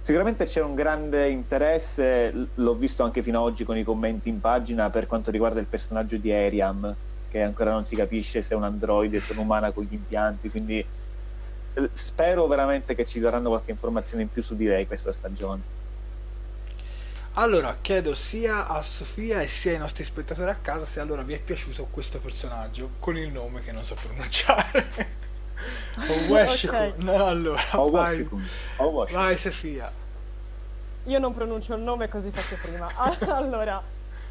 [0.00, 4.40] Sicuramente c'è un grande interesse, l'ho visto anche fino ad oggi con i commenti in
[4.40, 6.94] pagina per quanto riguarda il personaggio di Ariam,
[7.28, 10.50] che ancora non si capisce se è un androide, se è un'umana con gli impianti,
[10.50, 10.86] quindi
[11.92, 15.77] spero veramente che ci daranno qualche informazione in più su di lei questa stagione.
[17.38, 21.34] Allora, chiedo sia a Sofia e sia ai nostri spettatori a casa se allora vi
[21.34, 24.86] è piaciuto questo personaggio con il nome che non so pronunciare.
[26.08, 26.94] o okay.
[26.96, 28.28] No, allora, o vai,
[28.78, 29.88] o vai Sofia.
[31.04, 32.90] Io non pronuncio il nome così faccio prima.
[33.32, 33.80] allora,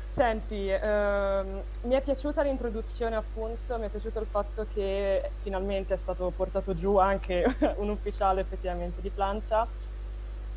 [0.10, 5.98] senti, ehm, mi è piaciuta l'introduzione appunto, mi è piaciuto il fatto che finalmente è
[5.98, 9.66] stato portato giù anche un ufficiale effettivamente di plancia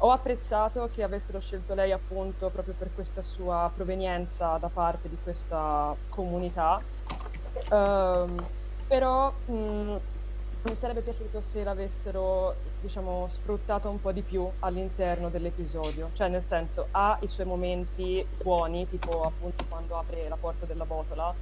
[0.02, 5.16] ho apprezzato che avessero scelto lei appunto proprio per questa sua provenienza da parte di
[5.22, 6.80] questa comunità,
[7.70, 8.46] um,
[8.86, 9.96] però mh, mm,
[10.62, 16.44] mi sarebbe piaciuto se l'avessero diciamo sfruttato un po' di più all'interno dell'episodio, cioè nel
[16.44, 21.34] senso ha i suoi momenti buoni, tipo appunto quando apre la porta della botola,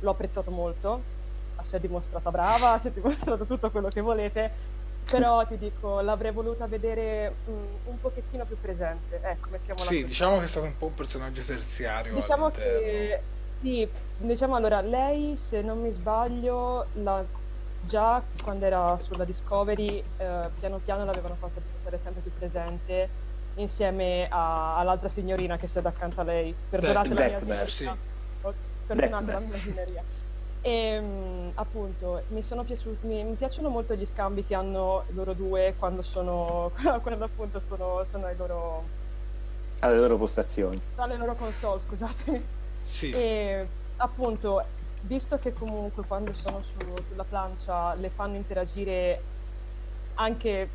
[0.00, 1.18] l'ho apprezzato molto,
[1.60, 4.78] si è dimostrata brava, si è dimostrato tutto quello che volete,
[5.18, 9.20] però ti dico, l'avrei voluta vedere un, mm, un pochettino più presente.
[9.22, 10.06] Ecco, mettiamola Sì, così.
[10.06, 12.14] diciamo che è stato un po' un personaggio terziario.
[12.14, 12.78] Diciamo all'interno.
[12.78, 13.22] che
[13.60, 17.24] sì, diciamo allora, lei, se non mi sbaglio, la,
[17.82, 24.28] già quando era sulla Discovery, eh, piano piano l'avevano fatta diventare sempre più presente insieme
[24.30, 26.54] a, all'altra signorina che sta accanto a lei.
[26.70, 27.66] Perdonate la mia signoria.
[27.66, 27.90] Sì.
[28.86, 30.02] Perdonate la mia signoria.
[30.62, 35.32] E ehm, appunto mi, sono piaciuti, mi, mi, piacciono molto gli scambi che hanno loro
[35.32, 36.70] due quando sono
[37.00, 38.98] quando appunto sono, sono ai loro
[39.80, 42.44] alle loro postazioni alle loro console scusatemi
[42.82, 43.10] sì.
[43.10, 44.62] e appunto
[45.02, 49.22] visto che comunque quando sono su, sulla plancia le fanno interagire
[50.14, 50.68] anche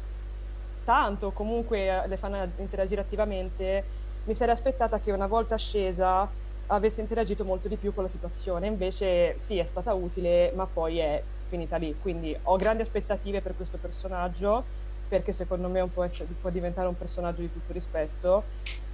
[0.83, 3.83] tanto comunque le fanno interagire attivamente
[4.23, 6.27] mi sarei aspettata che una volta scesa
[6.67, 8.67] avesse interagito molto di più con la situazione.
[8.67, 11.95] Invece sì, è stata utile, ma poi è finita lì.
[12.01, 14.63] Quindi ho grandi aspettative per questo personaggio,
[15.07, 18.43] perché secondo me può, essere, può diventare un personaggio di tutto rispetto.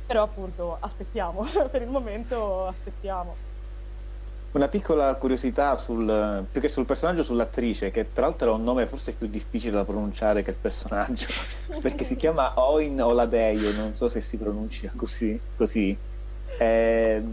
[0.06, 3.50] Però appunto aspettiamo, per il momento aspettiamo.
[4.54, 8.86] Una piccola curiosità sul, più che sul personaggio, sull'attrice, che tra l'altro ha un nome
[8.86, 11.28] forse più difficile da pronunciare che il personaggio,
[11.82, 15.40] perché si chiama Oin Oladeio, non so se si pronuncia così.
[15.56, 15.98] così.
[16.62, 17.24] Eh,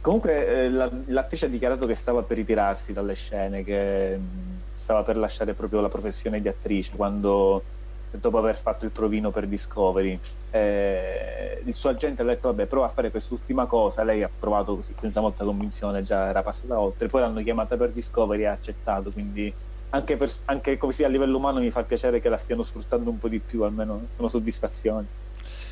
[0.00, 5.04] comunque eh, la, l'attrice ha dichiarato che stava per ritirarsi dalle scene, che mm, stava
[5.04, 7.62] per lasciare proprio la professione di attrice quando
[8.10, 10.18] dopo aver fatto il provino per Discovery.
[10.50, 14.74] Eh, il suo agente ha detto vabbè prova a fare quest'ultima cosa, lei ha provato
[14.74, 18.52] così, senza molta convinzione, già era passata oltre, poi l'hanno chiamata per Discovery e ha
[18.52, 19.54] accettato, quindi
[19.90, 23.20] anche, per, anche così a livello umano mi fa piacere che la stiano sfruttando un
[23.20, 25.06] po' di più, almeno sono soddisfazioni.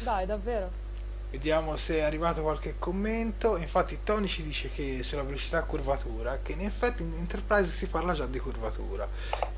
[0.05, 0.89] Dai, davvero.
[1.31, 3.57] Vediamo se è arrivato qualche commento.
[3.57, 8.15] Infatti Tony ci dice che sulla velocità curvatura, che in effetti in Enterprise si parla
[8.15, 9.09] già di curvatura.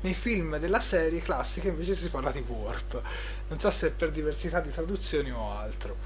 [0.01, 3.01] Nei film della serie classica invece si parla di warp.
[3.47, 5.97] Non so se è per diversità di traduzioni o altro.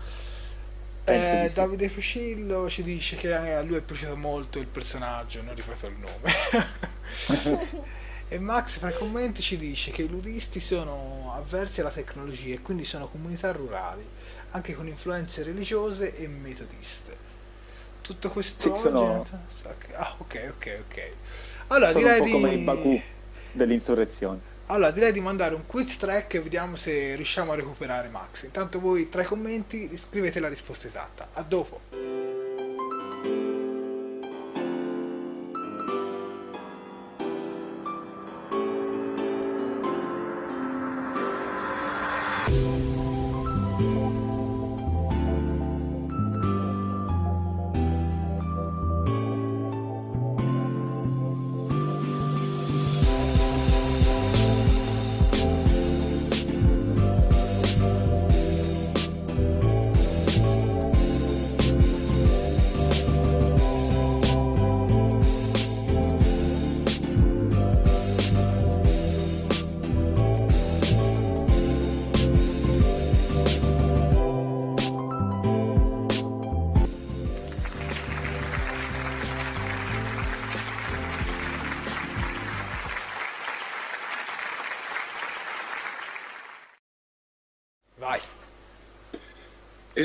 [1.03, 5.87] Eh, Davide Fucillo ci dice che a lui è piaciuto molto il personaggio, non ripeto
[5.87, 7.75] il nome.
[8.29, 12.61] e Max fra i commenti ci dice che i ludisti sono avversi alla tecnologia e
[12.61, 14.05] quindi sono comunità rurali
[14.51, 17.25] anche con influenze religiose e metodiste.
[18.01, 19.25] Tutto questo sì, sono...
[19.95, 21.11] Ah, ok, ok, ok.
[21.67, 22.31] Allora, sono direi un po' di...
[22.31, 23.01] come i Baku
[23.51, 24.55] dell'insurrezione.
[24.67, 28.43] Allora, direi di mandare un quiz track e vediamo se riusciamo a recuperare Max.
[28.43, 31.29] Intanto voi tra i commenti scrivete la risposta esatta.
[31.33, 31.79] A dopo.
[42.49, 42.86] E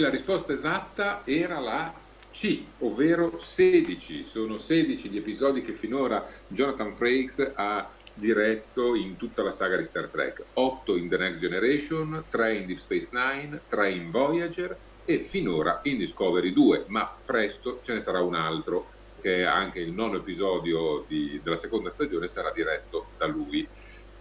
[0.02, 1.94] la risposta esatta era la
[2.32, 4.24] C, ovvero 16.
[4.24, 9.84] Sono 16 gli episodi che finora Jonathan Frakes ha diretto in tutta la saga di
[9.84, 10.42] Star Trek.
[10.54, 15.78] 8 in The Next Generation, 3 in Deep Space Nine, 3 in Voyager e finora
[15.84, 18.88] in Discovery 2, ma presto ce ne sarà un altro
[19.20, 23.66] che anche il nono episodio di, della seconda stagione sarà diretto da lui.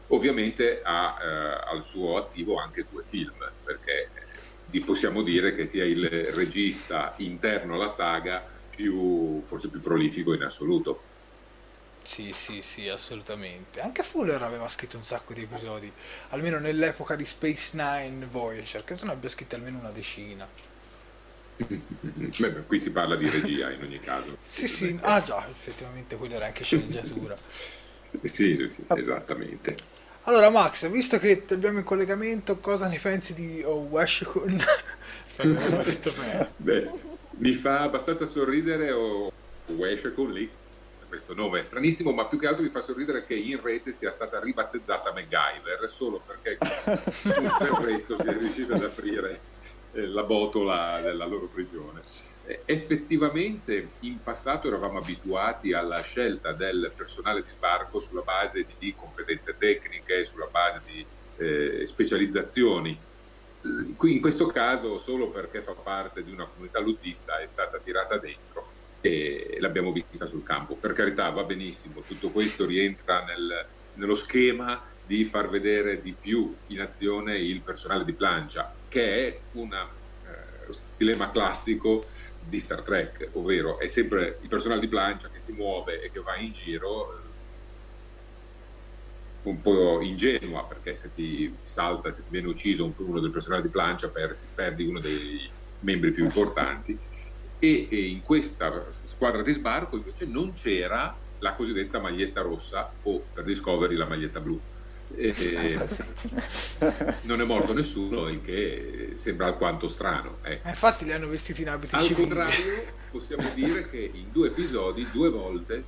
[0.09, 4.09] Ovviamente ha eh, al suo attivo anche due film, perché
[4.79, 11.05] possiamo dire che sia il regista interno alla saga più, forse più prolifico in assoluto.
[12.03, 13.79] Sì, sì, sì, assolutamente.
[13.79, 15.91] Anche Fuller aveva scritto un sacco di episodi,
[16.29, 20.47] almeno nell'epoca di Space Nine Voyager, credo ne abbia scritto almeno una decina.
[22.37, 24.37] Beh, qui si parla di regia in ogni caso.
[24.41, 27.37] sì, sì, ah già, effettivamente quella era anche sceneggiatura.
[28.23, 29.90] sì, sì, esattamente.
[30.23, 34.63] Allora Max, visto che ti abbiamo in collegamento, cosa ne pensi di oh, Washington?
[36.57, 36.91] Beh,
[37.37, 39.31] mi fa abbastanza sorridere o
[39.65, 40.47] oh, lì,
[41.07, 44.11] questo nome è stranissimo, ma più che altro mi fa sorridere che in rete sia
[44.11, 46.57] stata ribattezzata MacGyver solo perché
[47.39, 49.39] un ferretto si è riuscito ad aprire
[49.93, 52.01] eh, la botola della loro prigione.
[52.65, 59.55] Effettivamente in passato eravamo abituati alla scelta del personale di sbarco sulla base di competenze
[59.57, 61.05] tecniche, sulla base di
[61.37, 62.97] eh, specializzazioni.
[63.95, 68.17] Qui in questo caso solo perché fa parte di una comunità luddista è stata tirata
[68.17, 68.69] dentro
[69.01, 70.75] e l'abbiamo vista sul campo.
[70.75, 76.55] Per carità va benissimo, tutto questo rientra nel, nello schema di far vedere di più
[76.67, 79.87] in azione il personale di plancia, che è una,
[80.23, 82.05] eh, dilemma classico
[82.47, 86.19] di Star Trek, ovvero è sempre il personale di plancia che si muove e che
[86.21, 87.29] va in giro eh,
[89.43, 93.69] un po' ingenua perché se ti salta, se ti viene ucciso uno del personale di
[93.69, 96.97] plancia perdi uno dei membri più importanti.
[97.63, 103.23] E, e, in questa squadra di sbarco invece non c'era la cosiddetta maglietta rossa o
[103.33, 104.59] per Discovery la maglietta blu
[105.15, 105.79] e
[107.23, 110.37] non è morto nessuno, il che sembra alquanto strano.
[110.41, 110.67] Ecco.
[110.67, 112.27] Infatti li hanno vestiti in abiti Al civili.
[112.27, 115.83] contrario, possiamo dire che in due episodi, due volte,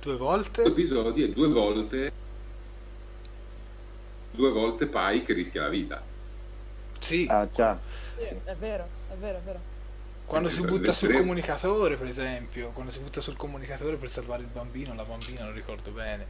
[0.00, 2.12] due volte, due episodi e due volte,
[4.30, 6.02] due volte Pike rischia la vita.
[6.98, 7.78] Sì, ah, già.
[8.16, 9.74] Sì, È vero, è vero, è vero.
[10.26, 14.48] Quando si butta sul comunicatore, per esempio, quando si butta sul comunicatore per salvare il
[14.48, 16.26] bambino, la bambina, non ricordo bene.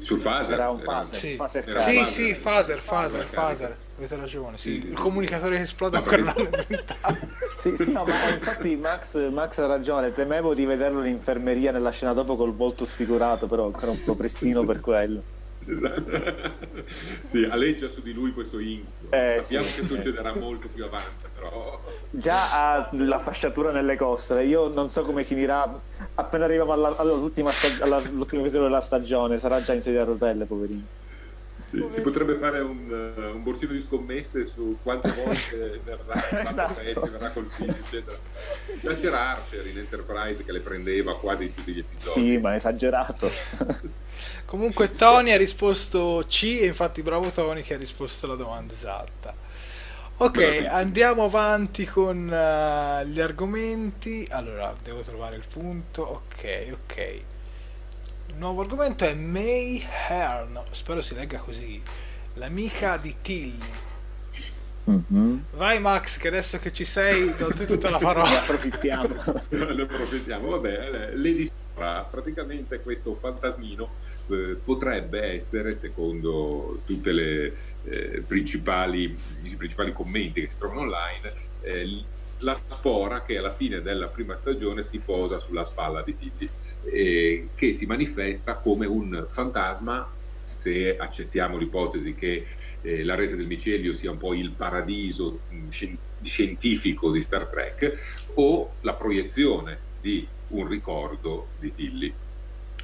[0.00, 0.54] Sul phaser?
[0.54, 1.16] Era un phaser.
[1.16, 3.76] Sì, phaser sì, phaser, sì, phaser, phaser, phaser.
[3.98, 4.74] Avete ragione, sì.
[4.74, 6.84] il comunicatore che esplode no, ancora non
[7.56, 11.90] Sì, sì, no, ma infatti Max, Max, ha ragione, temevo di vederlo in infermeria nella
[11.90, 15.22] scena dopo col volto sfigurato, però ancora un po' prestino per quello.
[15.68, 16.52] Esatto.
[17.24, 19.10] sì, aleggia su di lui questo incubo.
[19.10, 20.38] Eh, Sappiamo sì, che succederà eh.
[20.38, 21.80] molto più avanti, però...
[22.10, 25.78] Già ha la fasciatura nelle costole, io non so come finirà
[26.14, 31.06] appena arriviamo all'ultima, stag- all'ultimo episodio della stagione, sarà già in sedia a rotelle, poverino.
[31.68, 36.80] Sì, si potrebbe fare un, uh, un, borsino di scommesse su quante volte verrà, esatto.
[36.80, 38.16] pezzi, verrà colpito, eccetera.
[38.80, 42.26] Già c'era Archer in Enterprise che le prendeva quasi in tutti gli episodi.
[42.26, 43.30] Sì, ma esagerato.
[44.46, 49.34] Comunque Tony ha risposto C e infatti bravo Tony che ha risposto la domanda esatta.
[50.20, 54.26] Ok, andiamo avanti con uh, gli argomenti.
[54.30, 56.00] Allora, devo trovare il punto.
[56.02, 57.20] Ok, ok.
[58.38, 61.82] Nuovo argomento è May Hearn, spero si legga così,
[62.34, 63.58] l'amica di Tilly.
[64.88, 65.38] Mm-hmm.
[65.54, 68.30] Vai Max, che adesso che ci sei, do tutta la parola.
[68.30, 69.08] ne approfittiamo.
[69.50, 70.50] ne approfittiamo.
[70.50, 73.88] Vabbè, Lady praticamente questo fantasmino
[74.28, 77.52] eh, potrebbe essere, secondo tutti eh,
[78.18, 81.32] i principali commenti che si trovano online,
[81.62, 82.04] eh,
[82.40, 86.48] la spora che alla fine della prima stagione si posa sulla spalla di Titi
[86.84, 90.08] e che si manifesta come un fantasma
[90.44, 92.46] se accettiamo l'ipotesi che
[92.80, 95.68] eh, la rete del micelio sia un po' il paradiso mh,
[96.22, 102.14] scientifico di Star Trek o la proiezione di un ricordo di Tilly.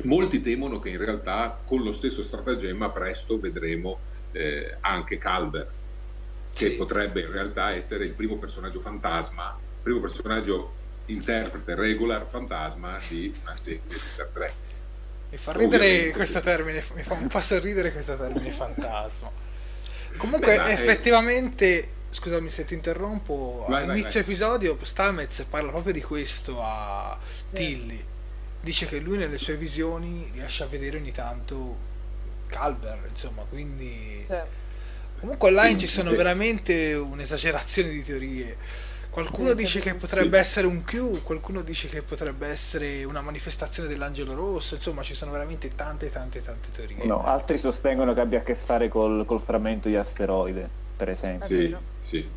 [0.03, 3.99] Molti temono che in realtà con lo stesso stratagemma presto vedremo
[4.33, 5.71] eh, anche Calver,
[6.55, 6.77] che sì.
[6.77, 10.73] potrebbe in realtà essere il primo personaggio fantasma, il primo personaggio
[11.07, 14.53] interprete regular fantasma di una serie di Star Trek.
[15.31, 19.31] Mi fa ridere Ovviamente, questo termine, mi fa un po' sorridere questo termine fantasma.
[20.17, 21.89] Comunque, Beh, effettivamente, è...
[22.11, 27.19] scusami se ti interrompo, vai, all'inizio vai, episodio Stamez parla proprio di questo a
[27.53, 28.03] Tilly.
[28.61, 31.77] Dice che lui nelle sue visioni riesce a vedere ogni tanto
[32.47, 34.25] Calber, insomma, quindi...
[34.25, 34.63] Sì.
[35.25, 36.17] Comunque online sì, ci sono sì.
[36.17, 38.57] veramente un'esagerazione di teorie
[39.09, 40.49] Qualcuno dice che potrebbe sì.
[40.49, 45.31] essere un Q, qualcuno dice che potrebbe essere una manifestazione dell'angelo rosso, insomma ci sono
[45.31, 47.05] veramente tante tante tante teorie.
[47.05, 51.47] No, altri sostengono che abbia a che fare col, col frammento di asteroide, per esempio.
[51.47, 52.29] Sì, sì.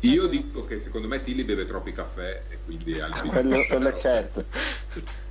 [0.00, 3.94] Io dico che secondo me Tilly beve troppi caffè e quindi il quello, quello è
[3.94, 4.44] certo.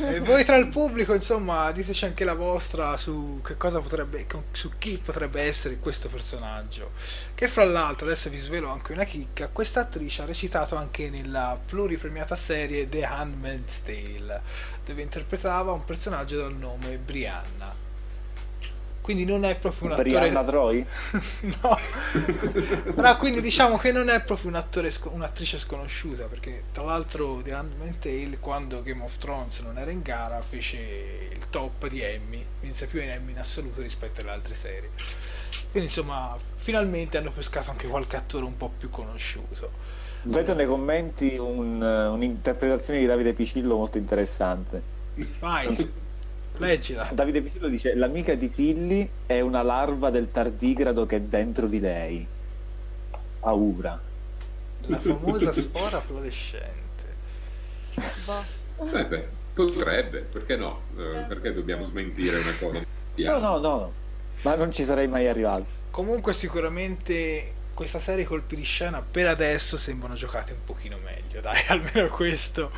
[0.00, 4.70] E voi tra il pubblico, insomma, diteci anche la vostra su che cosa potrebbe, su
[4.78, 6.92] chi potrebbe essere questo personaggio.
[7.34, 11.58] Che fra l'altro, adesso vi svelo anche una chicca, questa attrice ha recitato anche nella
[11.64, 14.42] pluripremiata serie The Handmaid's Tale,
[14.84, 17.87] dove interpretava un personaggio dal nome Brianna
[19.08, 20.84] quindi non è proprio un attore Brianna Troy?
[21.62, 21.78] no.
[22.94, 27.54] No quindi diciamo che non è proprio un attore un'attrice sconosciuta perché tra l'altro The
[27.54, 30.76] Handmaid's Tale quando Game of Thrones non era in gara fece
[31.32, 34.90] il top di Emmy vinse più in Emmy in assoluto rispetto alle altre serie.
[35.70, 39.70] Quindi insomma finalmente hanno pescato anche qualche attore un po' più conosciuto.
[40.24, 44.82] Vedo nei commenti un, un'interpretazione di Davide Picillo molto interessante.
[45.38, 46.06] Vai
[46.58, 47.08] Leggila.
[47.12, 51.80] Davide Piccolo dice: L'amica di Tilly è una larva del tardigrado che è dentro di
[51.80, 52.26] lei.
[53.40, 54.00] Paura.
[54.86, 56.76] La famosa spora fluorescente.
[58.92, 60.82] Eh beh, potrebbe, perché no?
[60.96, 62.84] Eh, perché dobbiamo smentire una cosa?
[63.14, 63.92] No, no, no,
[64.42, 65.66] ma non ci sarei mai arrivato.
[65.90, 71.40] Comunque, sicuramente questa serie colpi di scena per adesso sembrano giocate un pochino meglio.
[71.40, 72.72] Dai, almeno questo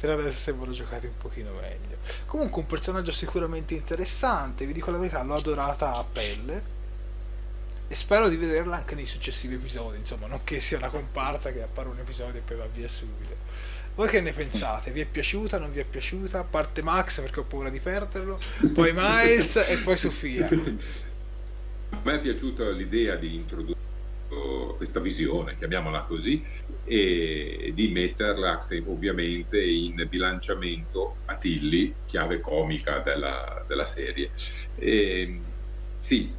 [0.00, 1.98] per adesso sembrano giocate un pochino meglio.
[2.24, 6.62] Comunque un personaggio sicuramente interessante, vi dico la verità, l'ho adorata a pelle
[7.88, 11.60] e spero di vederla anche nei successivi episodi, insomma, non che sia una comparsa che
[11.62, 13.36] appare un episodio e poi va via subito.
[13.96, 14.90] Voi che ne pensate?
[14.92, 15.58] Vi è piaciuta?
[15.58, 16.42] Non vi è piaciuta?
[16.44, 18.38] Parte Max perché ho paura di perderlo,
[18.72, 20.48] poi Miles e poi Sofia.
[20.48, 23.77] A me è piaciuta l'idea di introdurre
[24.76, 26.42] questa visione, chiamiamola così,
[26.84, 34.30] e di metterla ovviamente in bilanciamento a Tilly, chiave comica della, della serie.
[34.76, 35.40] E,
[35.98, 36.32] sì,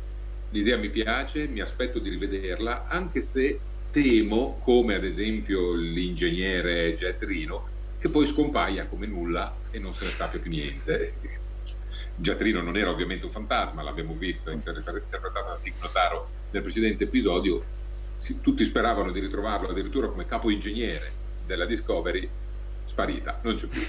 [0.52, 3.60] l'idea mi piace, mi aspetto di rivederla, anche se
[3.92, 7.68] temo, come ad esempio l'ingegnere Jet Rino,
[7.98, 11.14] che poi scompaia come nulla e non se ne sappia più niente.
[12.16, 17.64] Giatrino non era ovviamente un fantasma, l'abbiamo visto interpretato da Tic Notaro nel precedente episodio,
[18.20, 21.12] si, tutti speravano di ritrovarlo addirittura come capo ingegnere
[21.46, 22.30] della Discovery,
[22.86, 23.82] sparita, non c'è più.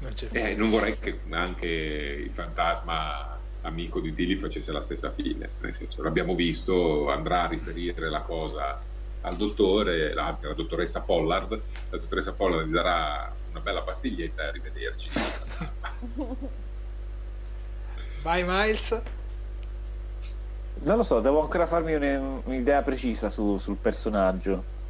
[0.00, 0.38] Non, c'è più.
[0.38, 5.72] Eh, non vorrei che anche il fantasma amico di Tilly facesse la stessa fine, nel
[5.72, 8.82] senso l'abbiamo visto, andrà a riferire la cosa
[9.20, 11.60] al dottore, anzi alla dottoressa Pollard,
[11.90, 15.10] la dottoressa Pollard gli darà una bella pastiglietta e arrivederci.
[18.22, 19.02] Vai Miles.
[20.80, 24.80] Non lo so, devo ancora farmi un'idea precisa su, sul personaggio.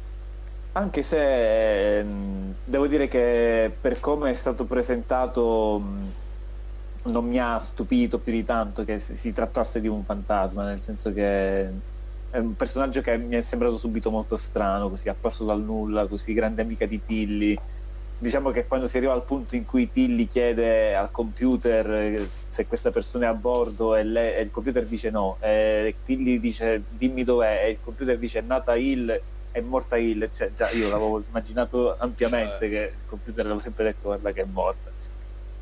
[0.71, 5.81] Anche se ehm, devo dire che per come è stato presentato
[7.05, 11.13] non mi ha stupito più di tanto che si trattasse di un fantasma, nel senso
[11.13, 11.69] che
[12.29, 16.33] è un personaggio che mi è sembrato subito molto strano, così apparso dal nulla, così
[16.33, 17.59] grande amica di Tilly
[18.23, 22.65] diciamo che quando si arriva al punto in cui Tilly chiede al computer eh, se
[22.67, 26.83] questa persona è a bordo e, lei, e il computer dice no, e Tilly dice
[26.87, 29.21] dimmi dov'è e il computer dice è nata Hill
[29.51, 34.31] è morta Hill, cioè già io l'avevo immaginato ampiamente che il computer avrebbe detto guarda
[34.31, 34.89] che è morta.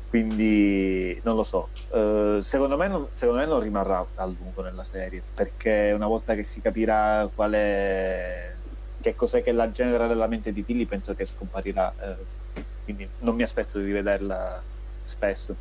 [0.08, 4.84] Quindi non lo so, uh, secondo, me non, secondo me non rimarrà a lungo nella
[4.84, 8.52] serie perché una volta che si capirà qual è
[9.00, 12.41] che cos'è che la genera nella mente di Tilly penso che scomparirà uh,
[12.84, 14.62] quindi non mi aspetto di rivederla
[15.02, 15.56] spesso.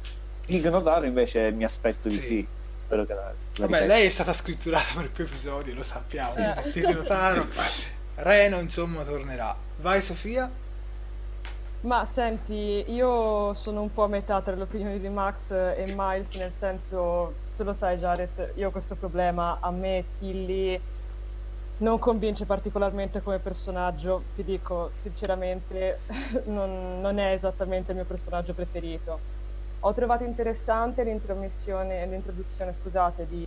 [0.47, 2.25] Ig Notaro invece mi aspetto di sì.
[2.25, 2.47] sì.
[2.79, 6.31] Spero che la, la Vabbè, lei è stata scritturata per più episodi, lo sappiamo.
[6.31, 6.71] Sì.
[6.71, 7.45] Tig Notaro,
[8.15, 9.55] Reno insomma tornerà.
[9.77, 10.49] Vai Sofia?
[11.81, 16.35] Ma senti, io sono un po' a metà tra le opinioni di Max e Miles,
[16.35, 20.79] nel senso, tu lo sai Jared, io ho questo problema, a me Tilly
[21.81, 25.99] non convince particolarmente come personaggio, ti dico sinceramente,
[26.47, 29.19] non, non, è esattamente il mio personaggio preferito.
[29.79, 33.45] Ho trovato interessante l'introduzione scusate, di,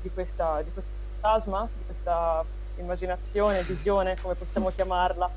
[0.00, 0.90] di, questa, di questo
[1.20, 2.44] fantasma, di questa
[2.78, 5.30] immaginazione, visione, come possiamo chiamarla.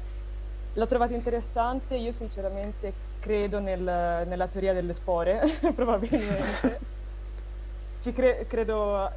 [0.73, 5.41] L'ho trovato interessante, io sinceramente credo nel, nella teoria delle spore,
[5.75, 6.79] probabilmente.
[8.01, 9.11] Ci cre- credo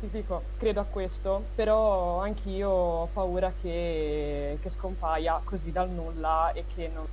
[0.00, 6.52] ti dico, credo a questo, però anch'io ho paura che, che scompaia così dal nulla
[6.52, 7.06] e che non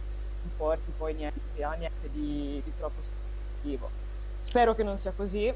[0.55, 3.89] porti poi niente, a niente di, di troppo significativo.
[4.41, 5.53] Spero che non sia così,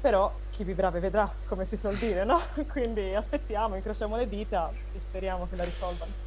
[0.00, 2.40] però chi vivrà vedrà, come si suol dire, no?
[2.72, 6.24] Quindi aspettiamo, incrociamo le dita e speriamo che la risolvano.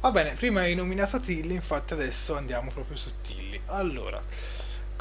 [0.00, 3.60] Va bene, prima hai nominato Tilly, infatti adesso andiamo proprio su Tilly.
[3.66, 4.20] Allora,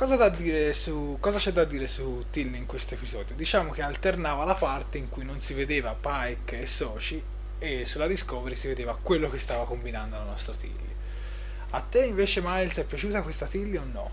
[0.01, 3.35] cosa, da dire su, cosa c'è da dire su Tilly in questo episodio?
[3.35, 7.21] Diciamo che alternava la parte in cui non si vedeva Pike e Soci
[7.59, 10.89] e sulla Discovery si vedeva quello che stava combinando la nostra Tilly.
[11.69, 14.09] A te invece Miles è piaciuta questa Tilly o no?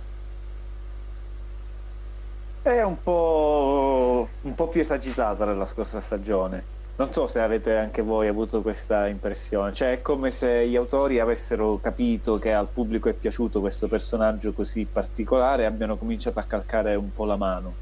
[2.60, 6.76] È un po', un po' più esagitata della scorsa stagione.
[6.98, 11.20] Non so se avete anche voi avuto questa impressione, cioè è come se gli autori
[11.20, 16.42] avessero capito che al pubblico è piaciuto questo personaggio così particolare e abbiano cominciato a
[16.42, 17.72] calcare un po' la mano.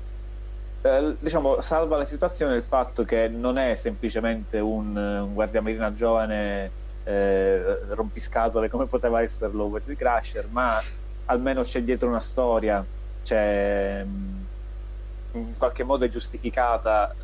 [0.82, 6.70] Eh, diciamo, salva la situazione il fatto che non è semplicemente un, un guardiamarina giovane
[7.04, 10.78] eh, rompiscatole come poteva esserlo Wesley Crusher, ma
[11.24, 12.84] almeno c'è dietro una storia,
[13.24, 14.04] c'è
[15.32, 17.14] in qualche modo è giustificata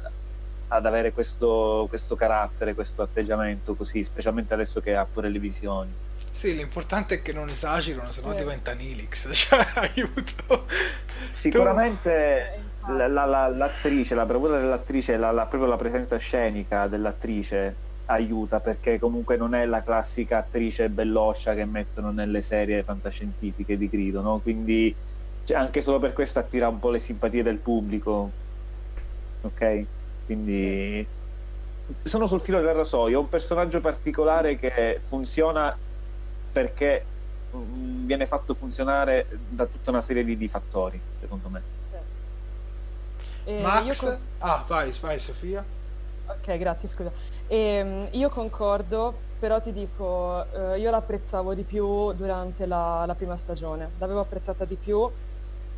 [0.73, 5.93] ad avere questo, questo carattere, questo atteggiamento così, specialmente adesso che ha pure le visioni.
[6.31, 8.37] Sì, l'importante è che non esagerano, sennò eh.
[8.37, 9.29] diventa Nilix.
[9.33, 10.67] Cioè, aiuto.
[11.29, 12.93] Sicuramente tu...
[12.93, 19.37] la, la, l'attrice, la bravura dell'attrice, la, proprio la presenza scenica dell'attrice aiuta perché comunque
[19.37, 24.39] non è la classica attrice belloscia che mettono nelle serie fantascientifiche di grido, no?
[24.39, 24.95] Quindi
[25.45, 28.31] cioè, anche solo per questo attira un po' le simpatie del pubblico.
[29.43, 29.87] Ok?
[30.33, 31.07] Quindi
[32.03, 33.19] sono sul filo del rasoio.
[33.19, 35.77] È un personaggio particolare che funziona
[36.53, 37.05] perché
[37.55, 41.63] mm, viene fatto funzionare da tutta una serie di, di fattori, secondo me.
[43.45, 43.53] Sì.
[43.61, 43.99] Max?
[43.99, 44.19] Con...
[44.39, 45.63] Ah, vai, vai Sofia.
[46.27, 47.13] Ok, grazie, scusa.
[47.47, 53.37] E, io concordo, però ti dico, eh, io l'apprezzavo di più durante la, la prima
[53.37, 55.11] stagione, l'avevo apprezzata di più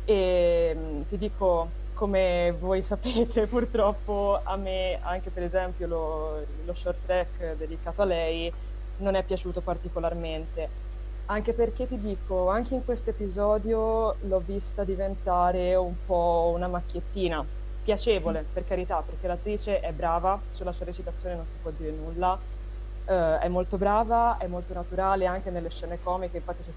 [0.05, 6.99] e ti dico, come voi sapete, purtroppo a me, anche per esempio lo, lo short
[7.05, 8.53] track dedicato a lei,
[8.97, 10.83] non è piaciuto particolarmente.
[11.27, 17.43] Anche perché ti dico, anche in questo episodio l'ho vista diventare un po' una macchiettina,
[17.83, 22.33] piacevole per carità, perché l'attrice è brava, sulla sua recitazione non si può dire nulla,
[22.33, 26.71] uh, è molto brava, è molto naturale anche nelle scene comiche, infatti c'è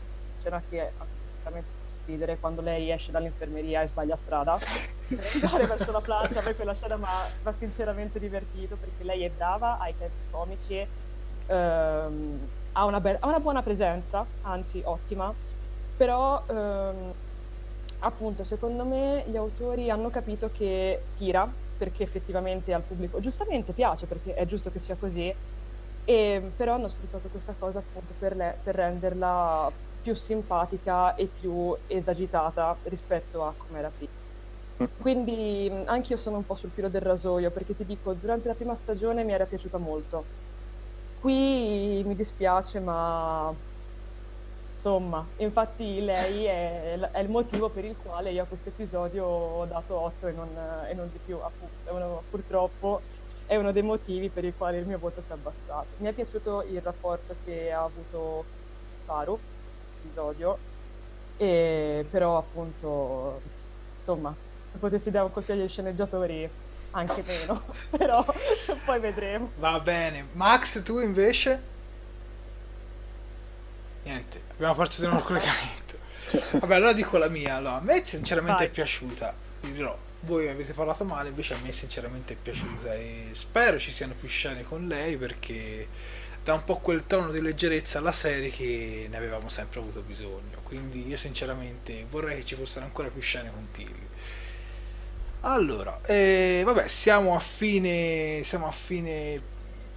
[0.49, 1.78] una scena che è assolutamente
[2.09, 4.59] ridere quando lei esce dall'infermeria e sbaglia strada
[5.09, 6.43] per andare verso la plancia.
[6.43, 10.87] Me quella scena mi ha sinceramente divertito perché lei è brava, ha i tempi comici,
[11.47, 12.39] ehm,
[12.73, 15.33] ha, una be- ha, una buona presenza, anzi ottima,
[15.97, 17.13] però ehm,
[18.01, 24.07] appunto secondo me gli autori hanno capito che tira perché effettivamente al pubblico giustamente piace
[24.07, 25.33] perché è giusto che sia così
[26.05, 29.71] e, però hanno sfruttato questa cosa appunto per, le, per renderla
[30.09, 34.13] più simpatica e più esagitata rispetto a come era prima.
[34.83, 34.87] Mm.
[35.01, 38.55] Quindi anche io sono un po' sul filo del rasoio perché ti dico, durante la
[38.55, 40.25] prima stagione mi era piaciuta molto.
[41.21, 43.55] Qui mi dispiace, ma
[44.71, 49.67] insomma, infatti lei è, è, il motivo per il quale io a questo episodio ho
[49.67, 50.57] dato 8 e non,
[50.89, 53.03] e non di più, appunto, uno, purtroppo
[53.45, 55.97] è uno dei motivi per i quali il mio voto si è abbassato.
[55.99, 58.51] Mi è piaciuto il rapporto che ha avuto
[58.95, 59.43] Saru,
[60.03, 60.59] episodio,
[61.37, 63.41] e però appunto,
[63.99, 64.35] insomma,
[64.73, 66.49] se potessi dare un consiglio ai sceneggiatori
[66.91, 67.63] anche meno,
[67.97, 68.25] però
[68.85, 69.53] poi vedremo.
[69.57, 71.77] Va bene, Max tu invece?
[74.05, 75.97] Niente, abbiamo perso di nuovo il collegamento.
[76.61, 77.57] Vabbè, allora dico la mia.
[77.57, 78.67] Allora, a me sinceramente Vai.
[78.67, 79.35] è piaciuta.
[79.61, 83.93] Vi dirò, voi avete parlato male, invece a me sinceramente è piaciuta e spero ci
[83.93, 85.87] siano più scene con lei perché
[86.49, 90.61] dà un po' quel tono di leggerezza alla serie che ne avevamo sempre avuto bisogno.
[90.63, 94.09] Quindi io sinceramente vorrei che ci fossero ancora più scene con Tilly.
[95.41, 98.41] Allora, eh, vabbè, siamo a fine.
[98.45, 99.57] Siamo a fine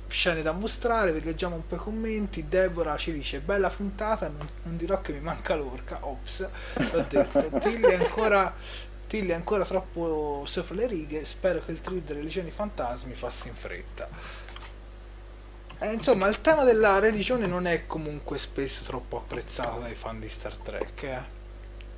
[0.09, 2.49] scene da mostrare, vi leggiamo un po' i commenti.
[2.49, 5.99] Deborah ci dice: Bella puntata, non, non dirò che mi manca l'orca.
[6.01, 7.49] Ops, l'ho detto.
[7.63, 8.53] Tilly è ancora.
[9.07, 11.23] Tilly è ancora troppo sopra le righe.
[11.23, 14.40] Spero che il thrill delle legioni fantasmi passi in fretta.
[15.83, 20.29] Eh, insomma, il tema della religione non è comunque spesso troppo apprezzato dai fan di
[20.29, 21.01] Star Trek.
[21.01, 21.21] Eh?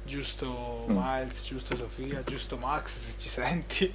[0.06, 0.98] Giusto mm.
[0.98, 3.94] Miles, giusto Sofia, giusto Max, se ci senti.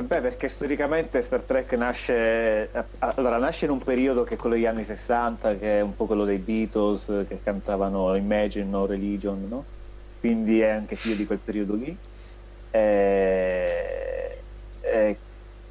[0.00, 2.70] Beh, perché storicamente Star Trek nasce,
[3.00, 6.06] allora, nasce in un periodo che è quello degli anni 60, che è un po'
[6.06, 9.64] quello dei Beatles che cantavano Imagine, No Religion, no?
[10.20, 11.94] Quindi è anche figlio di quel periodo lì.
[12.70, 14.38] E,
[14.80, 15.16] e,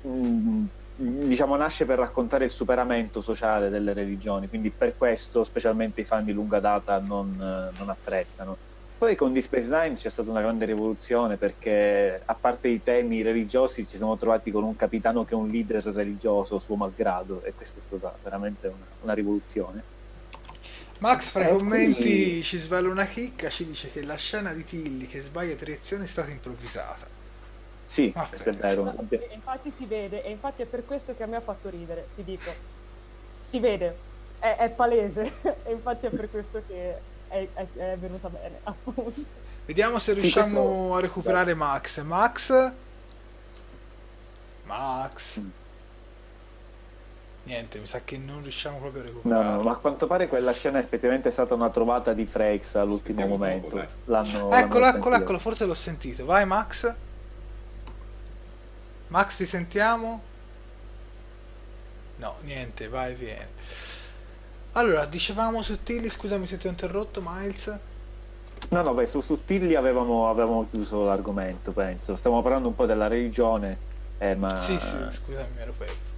[0.05, 0.65] mm,
[1.01, 6.25] diciamo, nasce per raccontare il superamento sociale delle religioni, quindi per questo specialmente i fan
[6.25, 8.57] di lunga data non, non apprezzano.
[8.97, 13.21] Poi con Deep Space Nine c'è stata una grande rivoluzione perché a parte i temi
[13.21, 17.53] religiosi ci siamo trovati con un capitano che è un leader religioso suo malgrado e
[17.53, 19.81] questa è stata veramente una, una rivoluzione.
[20.99, 24.51] Max fra i Eh, commenti quindi- ci svela una chicca, ci dice che la scena
[24.51, 27.07] di Tilly che sbaglia direzione è stata improvvisata.
[27.89, 28.83] Sì, questo è vero.
[28.83, 31.69] No, e infatti si vede, e infatti è per questo che a me ha fatto
[31.69, 32.51] ridere, ti dico.
[33.39, 33.97] Si vede,
[34.37, 35.33] è, è palese,
[35.65, 39.13] e infatti è per questo che è, è- è venuta bene, appunto.
[39.65, 42.01] Vediamo se Sì, riusciamo questo- a recuperare Max.
[42.01, 42.71] Max?
[44.65, 45.39] Max?
[45.39, 45.49] Mm.
[47.43, 49.43] Niente, mi sa che non riusciamo proprio a recuperare.
[49.55, 53.17] no, ma a quanto pare quella scena è effettivamente stata una trovata di Frakes all'ultimo
[53.21, 53.87] Sentiamo momento.
[54.05, 56.25] dopo, Eccolo, eccolo, eccolo, forse l'ho sentito.
[56.25, 56.93] Vai Max.
[59.09, 60.21] Max ti sentiamo?
[62.17, 63.45] No, niente, vai, vieni.
[64.73, 67.77] Allora, dicevamo Tilly, scusami se ti ho interrotto, Miles.
[68.69, 72.15] No, no, beh, su, Tilly avevamo, avevamo chiuso l'argomento, penso.
[72.15, 73.77] Stavamo parlando un po' della religione,
[74.17, 74.57] eh, ma...
[74.57, 76.17] Sì, sì, scusami, mi ero perso.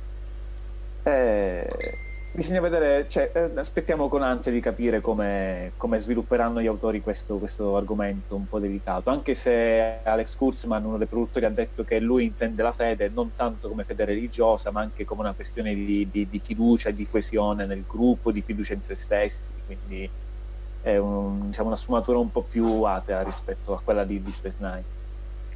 [1.03, 7.01] Eh, bisogna vedere, cioè, eh, aspettiamo con ansia di capire come, come svilupperanno gli autori
[7.01, 11.83] questo, questo argomento un po' delicato, anche se Alex Kurzman, uno dei produttori, ha detto
[11.83, 15.73] che lui intende la fede non tanto come fede religiosa, ma anche come una questione
[15.75, 20.09] di, di- di fiducia, di coesione nel gruppo, di fiducia in se stessi, quindi
[20.81, 24.57] è un- diciamo, una sfumatura un po' più atea rispetto a quella di, di Space
[24.59, 24.83] Nine.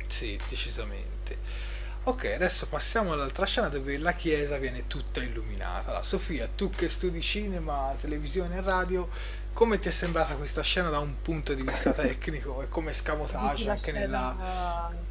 [0.08, 1.74] Sì, decisamente.
[2.08, 5.92] Ok, adesso passiamo all'altra scena dove la chiesa viene tutta illuminata.
[5.92, 9.10] La Sofia, tu che studi cinema, televisione e radio,
[9.54, 13.70] come ti è sembrata questa scena da un punto di vista tecnico e come scamotage
[13.72, 14.36] anche nella...
[14.38, 15.04] scena-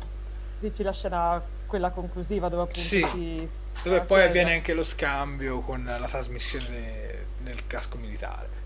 [0.58, 3.36] Dici la scena, quella conclusiva, dove appunto Sì, si...
[3.82, 4.24] dove poi chiesa.
[4.28, 8.62] avviene anche lo scambio con la trasmissione nel casco militare.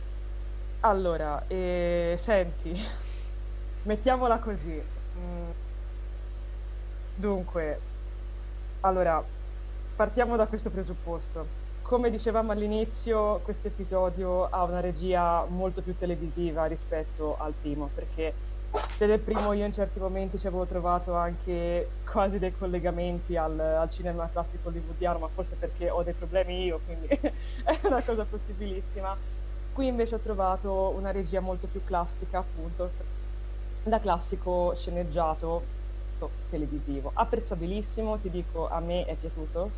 [0.81, 2.81] Allora, eh, senti,
[3.83, 4.83] mettiamola così.
[5.19, 5.51] Mm.
[7.15, 7.81] Dunque,
[8.81, 9.23] allora,
[9.97, 11.67] partiamo da questo presupposto.
[11.83, 18.33] Come dicevamo all'inizio, questo episodio ha una regia molto più televisiva rispetto al primo, perché
[18.95, 23.59] se del primo io in certi momenti ci avevo trovato anche quasi dei collegamenti al,
[23.59, 27.07] al cinema classico hollywoodiano, ma forse perché ho dei problemi io, quindi
[27.65, 29.17] è una cosa possibilissima.
[29.73, 32.91] Qui invece ho trovato una regia molto più classica, appunto,
[33.83, 35.77] da classico sceneggiato
[36.51, 37.11] televisivo.
[37.15, 39.71] Apprezzabilissimo, ti dico, a me è piaciuto,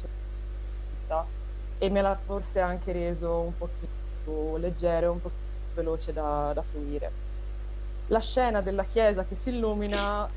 [1.78, 3.88] e me l'ha forse anche reso un pochino
[4.22, 7.11] più leggero, un po' più veloce da, da fruire.
[8.09, 10.28] La scena della chiesa che si illumina,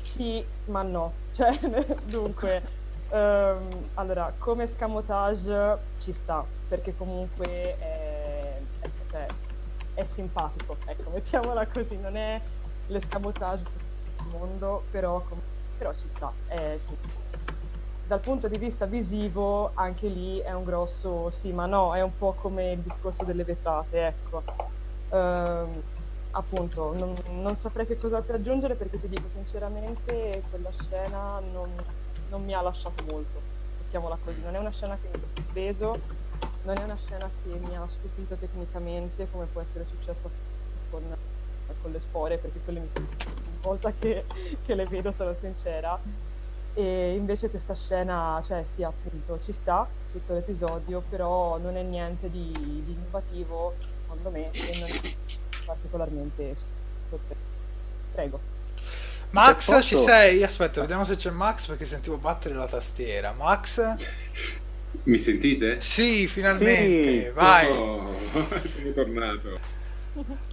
[0.00, 1.12] sì, ma no.
[1.38, 1.56] Cioè,
[2.04, 2.62] dunque,
[3.10, 7.46] ehm, allora, come scamotage ci sta, perché comunque
[7.76, 9.26] è, è- cioè,
[9.94, 12.40] è simpatico, ecco, mettiamola così, non è
[12.88, 13.62] l'escamotage
[14.30, 15.22] mondo, però,
[15.76, 17.26] però ci sta, è simpatico.
[18.06, 22.16] Dal punto di vista visivo, anche lì è un grosso sì, ma no, è un
[22.16, 24.42] po' come il discorso delle vetrate, ecco.
[25.10, 25.70] Ehm,
[26.30, 31.70] appunto, non, non saprei che cos'altro aggiungere perché ti dico sinceramente, quella scena non,
[32.30, 33.40] non mi ha lasciato molto,
[33.82, 34.40] mettiamola così.
[34.40, 36.00] Non è una scena che mi ha preso,
[36.62, 40.30] non è una scena che mi ha stupito tecnicamente, come può essere successo
[40.90, 41.02] con,
[41.82, 43.06] con le spore, perché quelle mi una
[43.60, 44.24] volta che,
[44.64, 45.98] che le vedo, sono sincera.
[46.74, 52.30] E invece questa scena, cioè sì, appunto, ci sta tutto l'episodio, però non è niente
[52.30, 55.00] di, di innovativo, secondo me, e non è
[55.64, 56.54] particolarmente
[57.08, 57.46] sorprendente.
[58.12, 58.40] Prego.
[59.30, 60.42] Max, Se posso- ci sei?
[60.44, 63.32] Aspetta, vediamo se c'è Max perché sentivo battere la tastiera.
[63.32, 63.94] Max?
[65.02, 65.80] Mi sentite?
[65.80, 67.30] Sì, finalmente, Sì.
[67.30, 67.70] vai.
[67.70, 68.14] Oh,
[68.66, 69.58] sono tornato.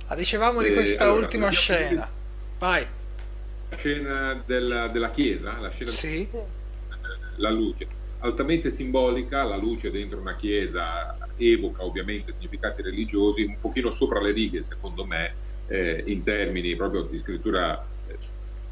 [0.07, 2.09] Ah, dicevamo di Eh, questa allora, ultima scena.
[2.59, 2.85] Vai.
[3.69, 6.27] La scena della, della chiesa, la scena Sì.
[7.37, 7.87] la luce,
[8.19, 14.31] altamente simbolica, la luce dentro una chiesa evoca ovviamente significati religiosi, un pochino sopra le
[14.31, 15.33] righe secondo me,
[15.67, 18.17] eh, in termini proprio di scrittura eh,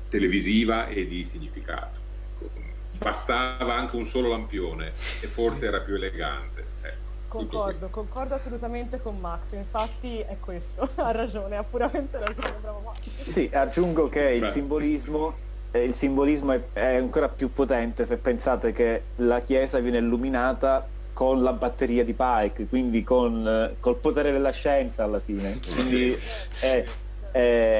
[0.10, 2.00] televisiva e di significato.
[2.40, 2.52] Ecco,
[2.98, 6.66] Bastava anche un solo lampione e forse era più elegante.
[7.34, 13.26] Concordo, concordo assolutamente con Max, infatti è questo, ha ragione, ha puramente ragione, bravo Max.
[13.26, 15.34] Sì, aggiungo che il simbolismo,
[15.72, 20.88] eh, il simbolismo è, è ancora più potente se pensate che la chiesa viene illuminata
[21.12, 25.60] con la batteria di Pike, quindi con, eh, col potere della scienza alla fine.
[25.60, 26.16] Quindi
[26.60, 26.86] è,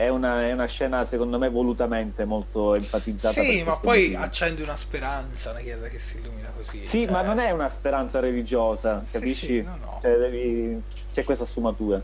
[0.06, 3.36] è- una, è una scena secondo me volutamente molto enfatizzata.
[3.42, 4.24] per Sì, ma poi motivo.
[4.24, 6.86] accende una speranza, una chiesa che si illumina così.
[6.86, 9.46] Sì, cioè- ma non è una speranza religiosa, Sì, capisci?
[9.46, 10.00] sì, no, no.
[10.02, 10.82] Cioè, devi-
[11.14, 12.02] C'è questa sfumatura.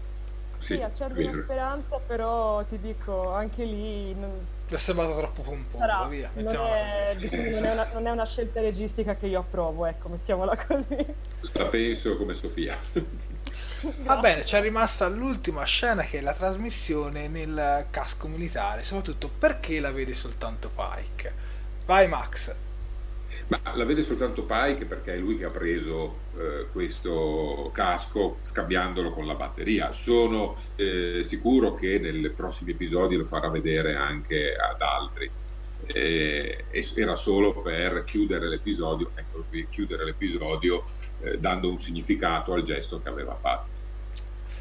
[0.59, 1.43] Sì, accende una vero.
[1.43, 4.29] speranza, però ti dico, anche lì non,
[4.75, 6.29] è sembrato troppo pomposo, via.
[6.33, 10.55] Non è, non, è una, non è, una, scelta registica che io approvo, ecco, mettiamola
[10.65, 11.05] così.
[11.53, 12.77] La penso come Sofia.
[14.03, 19.79] Va bene, c'è rimasta l'ultima scena che è la trasmissione nel casco militare, soprattutto perché
[19.79, 21.33] la vede soltanto Pike.
[21.85, 22.53] Vai Max.
[23.49, 29.09] Ma la vede soltanto Pike perché è lui che ha preso eh, questo casco scambiandolo
[29.09, 29.91] con la batteria.
[29.91, 35.29] Sono eh, sicuro che nei prossimi episodi lo farà vedere anche ad altri.
[35.87, 40.83] Eh, era solo per chiudere l'episodio, ecco qui, chiudere l'episodio
[41.21, 43.77] eh, dando un significato al gesto che aveva fatto.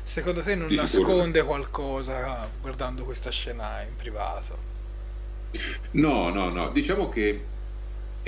[0.02, 4.56] Secondo te non Di nasconde qualcosa guardando questa scena in privato?
[5.90, 6.70] No, no, no.
[6.70, 7.44] Diciamo che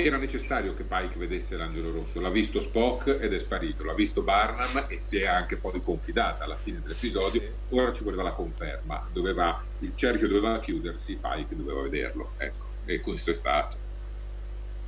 [0.05, 2.21] era necessario che Pike vedesse l'angelo rosso.
[2.21, 6.45] L'ha visto Spock ed è sparito, l'ha visto Barnum e si è anche poi confidata
[6.45, 7.41] alla fine dell'episodio.
[7.41, 7.49] Sì.
[7.71, 12.33] Ora ci voleva la conferma, doveva, il cerchio doveva chiudersi, Pike doveva vederlo.
[12.37, 13.89] Ecco, e questo è stato.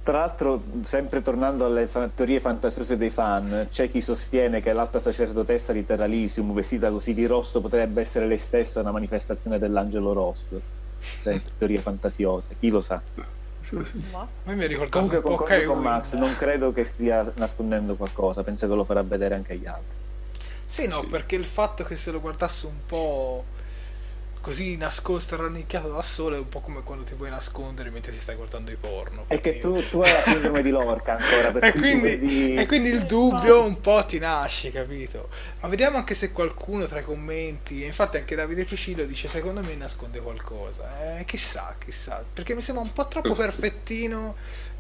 [0.02, 5.72] Tra l'altro, sempre tornando alle teorie fantasiose dei fan, c'è chi sostiene che l'alta sacerdotessa
[5.72, 10.60] di Terralisium, vestita così di rosso, potrebbe essere lei stessa una manifestazione dell'angelo rosso.
[11.22, 13.00] Sempre teorie fantasiose, chi lo sa.
[14.12, 18.74] Ma mi ricordo Comunque concordo con Max, non credo che stia nascondendo qualcosa, penso che
[18.74, 19.96] lo farà vedere anche agli altri.
[20.66, 21.06] Sì, no, sì.
[21.06, 23.44] perché il fatto che se lo guardasse un po'
[24.42, 28.12] così nascosto e rannicchiato da sole è un po' come quando ti vuoi nascondere mentre
[28.12, 29.24] ti stai guardando i porno.
[29.28, 31.56] È che tu, tu hai la sindrome di Lorca ancora.
[31.66, 32.54] e, quindi, vedi...
[32.56, 35.30] e quindi il dubbio un po' ti nasce, capito?
[35.60, 39.74] Ma vediamo anche se qualcuno tra i commenti, infatti anche Davide Picillo dice secondo me
[39.76, 41.18] nasconde qualcosa.
[41.18, 44.34] Eh, chissà, chissà, perché mi sembra un po' troppo perfettino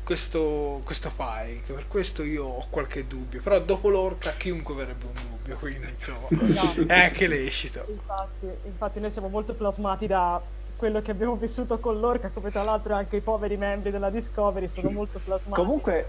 [0.04, 5.12] questo, questo Pike, per questo io ho qualche dubbio, però dopo l'orca chiunque avrebbe un
[5.12, 6.86] dubbio, quindi insomma esatto.
[6.86, 7.84] è anche lecito.
[7.88, 10.40] Infatti, infatti noi siamo molto plasmati da
[10.76, 14.68] quello che abbiamo vissuto con l'orca, come tra l'altro anche i poveri membri della Discovery
[14.68, 15.60] sono molto plasmati.
[15.60, 16.06] Comunque,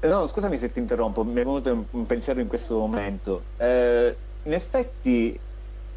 [0.00, 3.42] eh, no, scusami se ti interrompo, mi è venuto un pensiero in questo momento.
[3.58, 5.38] Eh, in effetti,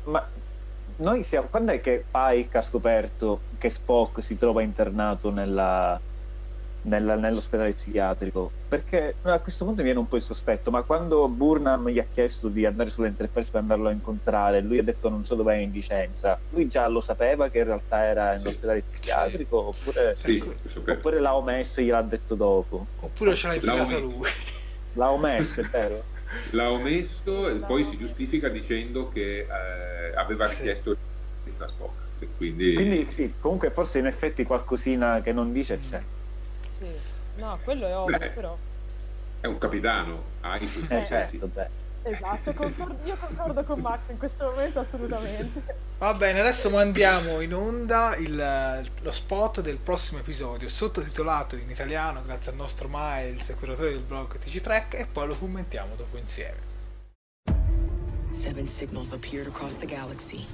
[0.04, 0.26] ma
[0.98, 6.00] noi siamo, quando è che Pike ha scoperto che Spock si trova internato nella,
[6.88, 8.52] nella, nell'ospedale psichiatrico.
[8.68, 12.06] Perché a questo punto mi viene un po' il sospetto ma quando Burnham gli ha
[12.10, 15.58] chiesto di andare sull'Enterprise per andarlo a incontrare lui ha detto non so dove è
[15.58, 18.98] in licenza lui già lo sapeva che in realtà era nell'ospedale sì.
[18.98, 19.90] psichiatrico sì.
[19.90, 20.44] oppure, sì,
[20.86, 22.86] oppure l'ha omesso e gliel'ha detto dopo.
[23.00, 24.30] Oppure ce l'ha infilato lui.
[24.94, 26.04] L'ha omesso è vero?
[26.52, 30.96] L'ha omesso e poi si giustifica dicendo che eh, aveva richiesto
[31.46, 32.74] senza Spock quindi...
[32.74, 36.02] quindi sì comunque forse in effetti qualcosina che non dice c'è
[36.78, 37.42] sì.
[37.42, 38.58] No, quello è ovvio, Beh, però.
[39.40, 41.86] È un capitano, ha i suoi eh, certo, beh.
[42.04, 45.86] Esatto, concordo, io concordo con Max in questo momento assolutamente.
[45.98, 52.24] Va bene, adesso mandiamo in onda il, lo spot del prossimo episodio, sottotitolato in italiano
[52.24, 56.68] grazie al nostro Miles, curatore del blog TC Track, e poi lo commentiamo dopo insieme.
[58.38, 60.46] Seven signals appeared across the galaxy.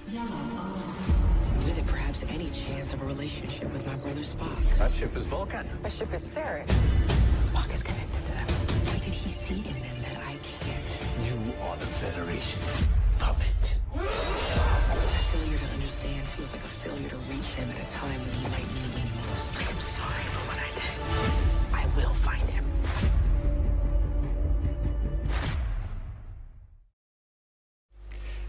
[1.58, 4.78] with it perhaps any chance of a relationship with my brother Spock.
[4.78, 5.68] That ship is Vulcan.
[5.84, 6.66] My ship is Ceres.
[7.42, 8.48] Spock is connected to them.
[8.88, 10.98] What did he see in them that I can't?
[11.28, 12.88] You are the Federation's
[13.20, 13.78] puppet.
[13.94, 14.08] That
[15.36, 18.48] failure to understand feels like a failure to reach him at a time when he
[18.48, 19.60] might need me most.
[19.60, 20.96] I'm sorry for what I did.
[21.76, 22.53] I will find him.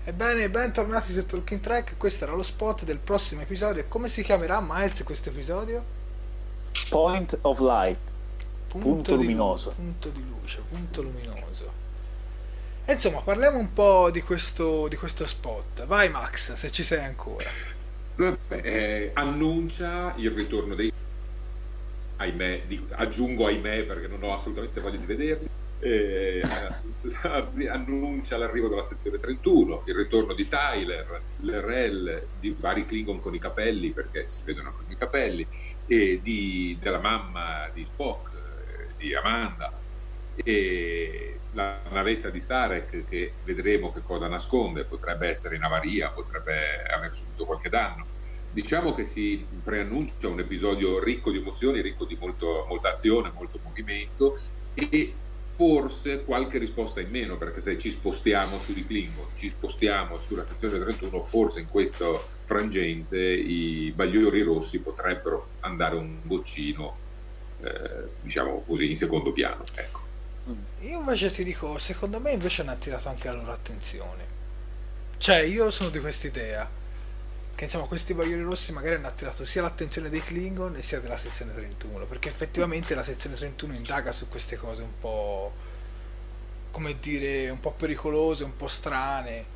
[0.07, 3.87] Ebbene, bentornati su Talking Track, questo era lo spot del prossimo episodio.
[3.89, 5.83] Come si chiamerà Miles questo episodio?
[6.91, 8.13] Point of Light.
[8.69, 9.71] Punto, punto luminoso.
[9.71, 11.73] Di, punto di luce, punto luminoso.
[12.85, 15.87] E insomma, parliamo un po' di questo, di questo spot.
[15.87, 17.49] Vai Max, se ci sei ancora.
[18.15, 20.93] Beh, eh, annuncia il ritorno dei...
[22.17, 25.49] Ahimè, di, aggiungo ahimè perché non ho assolutamente voglia di vederli
[25.85, 26.41] eh,
[27.68, 33.39] annuncia l'arrivo della sezione 31, il ritorno di Tyler, l'RL di vari Klingon con i
[33.39, 35.47] capelli, perché si vedono con i capelli,
[35.87, 39.72] e di, della mamma di Spock, eh, di Amanda,
[40.37, 46.82] e la navetta di Sarek che vedremo che cosa nasconde, potrebbe essere in avaria, potrebbe
[46.82, 48.07] aver subito qualche danno.
[48.51, 53.59] Diciamo che si preannuncia un episodio ricco di emozioni, ricco di molto, molta azione, molto
[53.62, 54.39] movimento
[54.74, 55.14] e
[55.57, 60.79] forse qualche risposta in meno, perché se ci spostiamo sui Klingon, ci spostiamo sulla stazione
[60.79, 66.97] 31, forse in questo frangente i bagliori rossi potrebbero andare un goccino,
[67.61, 69.65] eh, diciamo così, in secondo piano.
[69.75, 70.01] Ecco.
[70.49, 70.87] Mm.
[70.89, 74.33] Io invece ti dico, secondo me invece hanno attirato anche la loro attenzione.
[75.19, 76.69] Cioè, io sono di questa idea
[77.55, 81.19] che insomma questi bagliori rossi magari hanno attirato sia l'attenzione dei Klingon e sia della
[81.19, 85.53] sezione 31 perché effettivamente la sezione 31 indaga su queste cose un po'
[86.71, 89.53] come dire un po' pericolose un po' strane.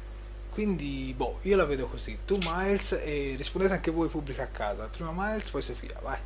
[0.50, 2.18] Quindi boh io la vedo così.
[2.24, 4.84] Tu Miles e rispondete anche voi pubblica a casa.
[4.86, 6.18] Prima Miles poi Sofia vai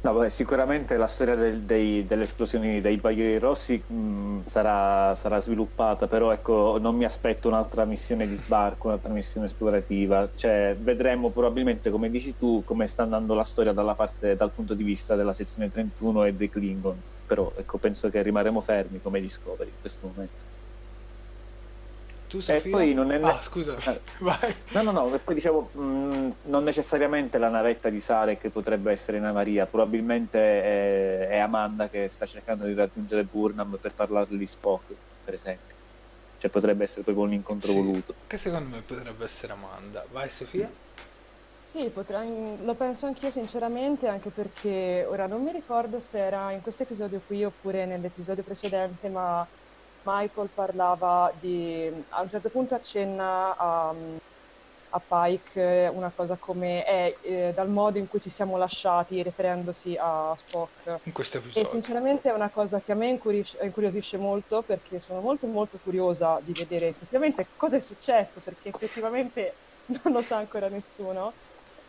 [0.00, 5.40] No, vabbè, sicuramente la storia del, dei, delle esplosioni dei bagliori rossi mh, sarà, sarà,
[5.40, 10.28] sviluppata, però ecco, non mi aspetto un'altra missione di sbarco, un'altra missione esplorativa.
[10.32, 14.84] Cioè, vedremo probabilmente, come dici tu, come sta andando la storia parte, dal punto di
[14.84, 17.00] vista della sezione 31 e dei Klingon.
[17.26, 20.47] Però ecco, penso che rimarremo fermi come Discovery in questo momento.
[22.28, 22.68] Tu Sofia?
[22.68, 23.20] E poi non è...
[23.20, 23.76] Ah, scusa,
[24.20, 24.54] vai.
[24.68, 29.16] No, no, no, e poi dicevo, mh, non necessariamente la navetta di Sarek potrebbe essere
[29.16, 34.46] in avaria, probabilmente è, è, Amanda che sta cercando di raggiungere Burnham per parlargli di
[34.46, 35.74] Spock, per esempio.
[36.38, 38.14] Cioè potrebbe essere proprio un incontro sì, voluto.
[38.26, 40.04] Che secondo me potrebbe essere Amanda.
[40.12, 40.70] Vai Sofia?
[41.64, 46.62] Sì, potrei, lo penso anch'io sinceramente, anche perché ora non mi ricordo se era in
[46.62, 49.46] questo episodio qui oppure nell'episodio precedente, ma
[50.02, 53.94] Michael parlava di, a un certo punto accenna a,
[54.90, 59.96] a Pike una cosa come è eh, dal modo in cui ci siamo lasciati, riferendosi
[59.98, 61.00] a Spock.
[61.02, 61.62] In questo episodio.
[61.62, 66.40] E sinceramente è una cosa che a me incuriosisce molto perché sono molto molto curiosa
[66.42, 69.54] di vedere effettivamente cosa è successo perché effettivamente
[69.86, 71.32] non lo sa ancora nessuno.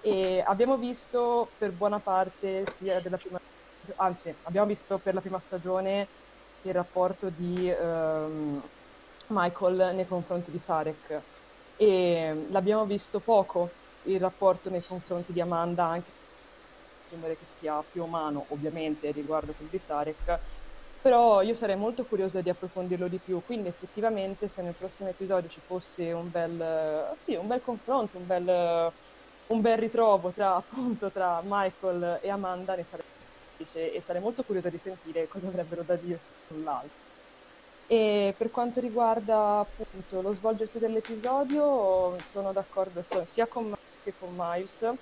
[0.02, 3.40] E abbiamo visto per buona parte sia della prima
[3.98, 6.08] anzi abbiamo visto per la prima stagione
[6.62, 8.62] il rapporto di um,
[9.30, 11.26] Michael nei confronti di Sarek.
[11.76, 16.14] E l'abbiamo visto poco il rapporto nei confronti di Amanda anche
[17.08, 20.42] sembra che sia più umano ovviamente riguardo quello di Sarek.
[21.02, 25.48] Però io sarei molto curiosa di approfondirlo di più quindi effettivamente se nel prossimo episodio
[25.50, 28.94] ci fosse un bel, sì, un bel confronto un bel,
[29.48, 33.09] un bel ritrovo tra appunto tra Michael e Amanda ne sarebbe
[33.74, 37.08] e sarei molto curiosa di sentire cosa avrebbero da dirsi sull'altro.
[37.88, 44.14] E per quanto riguarda appunto lo svolgersi dell'episodio, sono d'accordo con, sia con Max che
[44.18, 44.94] con Miles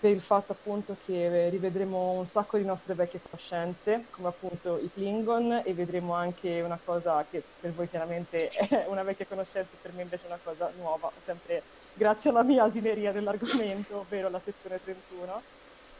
[0.00, 4.90] per il fatto appunto che rivedremo un sacco di nostre vecchie conoscenze, come appunto i
[4.92, 9.92] Klingon, e vedremo anche una cosa che per voi chiaramente è una vecchia conoscenza, per
[9.92, 11.62] me invece è una cosa nuova, sempre
[11.92, 15.42] grazie alla mia asineria dell'argomento, ovvero la sezione 31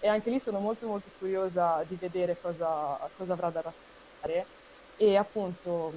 [0.01, 4.47] e anche lì sono molto molto curiosa di vedere cosa, cosa avrà da raccontare
[4.97, 5.93] e appunto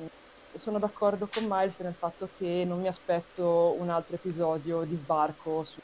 [0.55, 5.63] sono d'accordo con Miles nel fatto che non mi aspetto un altro episodio di sbarco
[5.63, 5.79] su...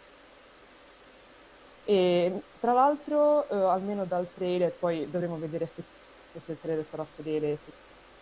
[1.85, 5.69] e tra l'altro eh, almeno dal trailer poi dovremo vedere
[6.37, 7.57] se il trailer sarà fedele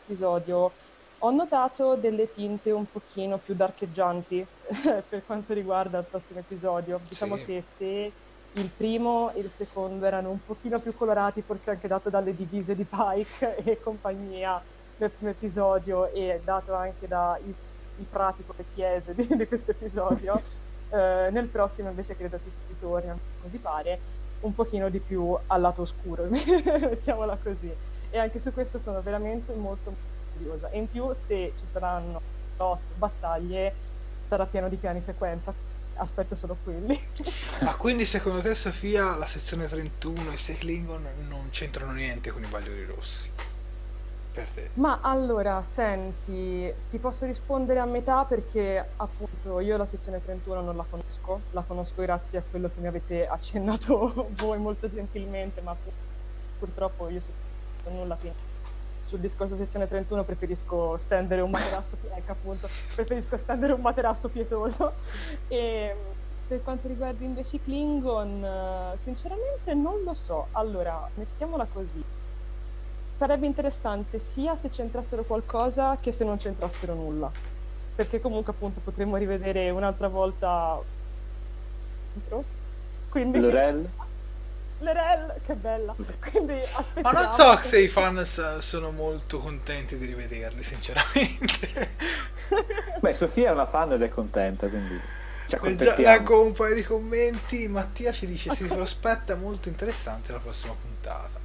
[0.03, 0.71] episodio
[1.19, 4.45] ho notato delle tinte un pochino più darcheggianti
[5.09, 7.45] per quanto riguarda il prossimo episodio diciamo sì.
[7.45, 8.11] che se
[8.55, 12.75] il primo e il secondo erano un pochino più colorati, forse anche dato dalle divise
[12.75, 14.61] di Pike e compagnia
[14.97, 17.39] nel primo episodio e dato anche dal
[18.09, 20.41] pratico le chiese di, di questo episodio.
[20.89, 23.99] eh, nel prossimo invece credo che si ritorni, così pare,
[24.41, 27.73] un pochino di più al lato oscuro, mettiamola così.
[28.09, 30.69] E anche su questo sono veramente molto, molto curiosa.
[30.69, 32.21] E in più se ci saranno
[32.95, 33.73] battaglie,
[34.27, 35.53] sarà pieno di piani sequenza,
[35.95, 36.99] aspetto solo quelli.
[37.61, 42.43] ah, quindi secondo te Sofia la sezione 31 e 6 Klingon non c'entrano niente con
[42.43, 43.29] i bagliori rossi?
[44.33, 44.69] Per te.
[44.73, 50.75] Ma allora, senti, ti posso rispondere a metà perché appunto io la sezione 31 non
[50.75, 55.75] la conosco, la conosco grazie a quello che mi avete accennato voi molto gentilmente, ma
[56.59, 57.21] purtroppo io
[57.85, 58.54] non nulla penso
[59.05, 64.93] sul discorso sezione 31 preferisco stendere un materasso, ecco appunto, preferisco stendere un materasso pietoso.
[65.47, 65.95] E
[66.47, 70.47] per quanto riguarda invece i Klingon, sinceramente non lo so.
[70.51, 72.03] Allora, mettiamola così.
[73.09, 77.31] Sarebbe interessante sia se c'entrassero qualcosa che se non c'entrassero nulla.
[77.95, 80.79] Perché comunque appunto potremmo rivedere un'altra volta...
[83.09, 83.39] Quindi...
[83.39, 83.89] Lorel?
[84.79, 85.95] Lerel, che bella.
[86.29, 87.11] Quindi aspettiamo.
[87.17, 88.25] Ma non so se i fan
[88.59, 91.89] sono molto contenti di rivederli, sinceramente.
[92.99, 94.99] Beh, Sofia è una fan ed è contenta, quindi
[95.97, 97.67] leggo un paio di commenti.
[97.67, 101.43] Mattia ci dice si prospetta molto interessante la prossima puntata.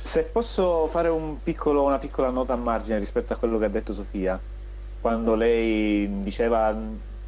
[0.00, 3.68] Se posso fare un piccolo, una piccola nota a margine rispetto a quello che ha
[3.68, 4.38] detto Sofia,
[5.00, 6.74] quando lei diceva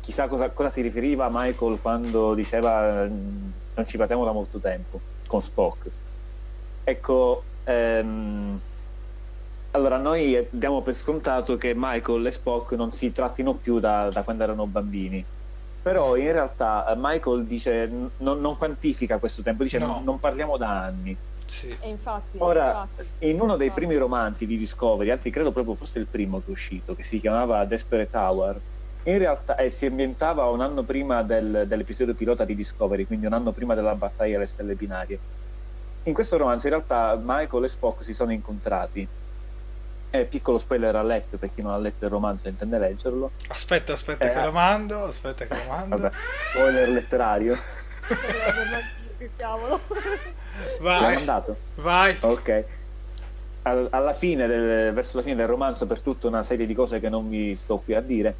[0.01, 4.99] chissà cosa, cosa si riferiva a Michael quando diceva non ci parliamo da molto tempo
[5.29, 5.89] con Spock.
[6.83, 8.61] Ecco, ehm,
[9.73, 14.23] allora noi diamo per scontato che Michael e Spock non si trattino più da, da
[14.23, 15.25] quando erano bambini.
[15.81, 19.87] Però in realtà eh, Michael dice n- non, non quantifica questo tempo, dice No.
[19.87, 21.17] non, non parliamo da anni.
[21.47, 21.75] Sì.
[21.81, 23.85] E infatti, Ora, infatti, in uno dei infatti.
[23.87, 27.19] primi romanzi di Discovery, anzi credo proprio fosse il primo che è uscito, che si
[27.21, 28.61] chiamava Desperate Hour,
[29.13, 33.33] in realtà eh, si ambientava un anno prima del- dell'episodio pilota di Discovery, quindi un
[33.33, 35.19] anno prima della battaglia alle stelle binarie.
[36.05, 39.07] In questo romanzo in realtà Michael e Spock si sono incontrati.
[40.11, 43.33] Eh, piccolo spoiler alert per chi non ha letto il romanzo e intende leggerlo.
[43.49, 45.97] Aspetta, aspetta Eh, che lo mando, aspetta che lo mando.
[45.99, 46.15] Vabbè,
[46.51, 47.57] spoiler letterario.
[49.19, 49.81] Che cavolo.
[49.89, 51.57] L'hai Vai, mandato?
[51.77, 52.17] vai.
[52.21, 52.65] Ok.
[53.63, 57.01] Al- alla fine, del- verso la fine del romanzo, per tutta una serie di cose
[57.01, 58.35] che non vi sto qui a dire,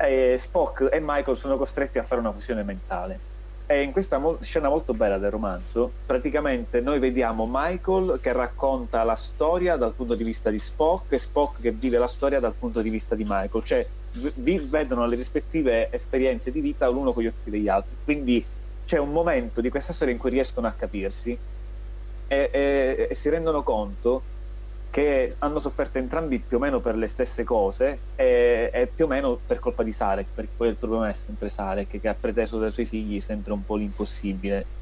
[0.00, 3.28] eh, Spock e Michael sono costretti a fare una fusione mentale.
[3.66, 9.04] E in questa mo- scena molto bella del romanzo, praticamente noi vediamo Michael che racconta
[9.04, 12.54] la storia dal punto di vista di Spock e Spock che vive la storia dal
[12.54, 17.22] punto di vista di Michael, cioè vi vedono le rispettive esperienze di vita l'uno con
[17.22, 17.94] gli occhi degli altri.
[18.02, 18.44] Quindi
[18.84, 21.38] c'è un momento di questa storia in cui riescono a capirsi
[22.26, 24.22] e, e- e si rendono conto
[24.90, 29.08] che hanno sofferto entrambi più o meno per le stesse cose e, e più o
[29.08, 32.58] meno per colpa di Sarek, perché poi il problema è sempre Sarek che ha preteso
[32.58, 34.78] dai suoi figli sempre un po' l'impossibile.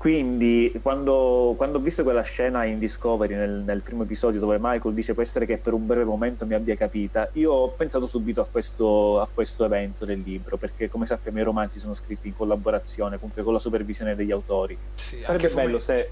[0.00, 4.94] Quindi quando, quando ho visto quella scena in Discovery nel, nel primo episodio dove Michael
[4.94, 8.40] dice può essere che per un breve momento mi abbia capita, io ho pensato subito
[8.40, 12.36] a questo, a questo evento del libro, perché come sappiamo i romanzi sono scritti in
[12.36, 14.78] collaborazione, comunque con la supervisione degli autori.
[14.94, 16.10] Sì, Sarebbe bello se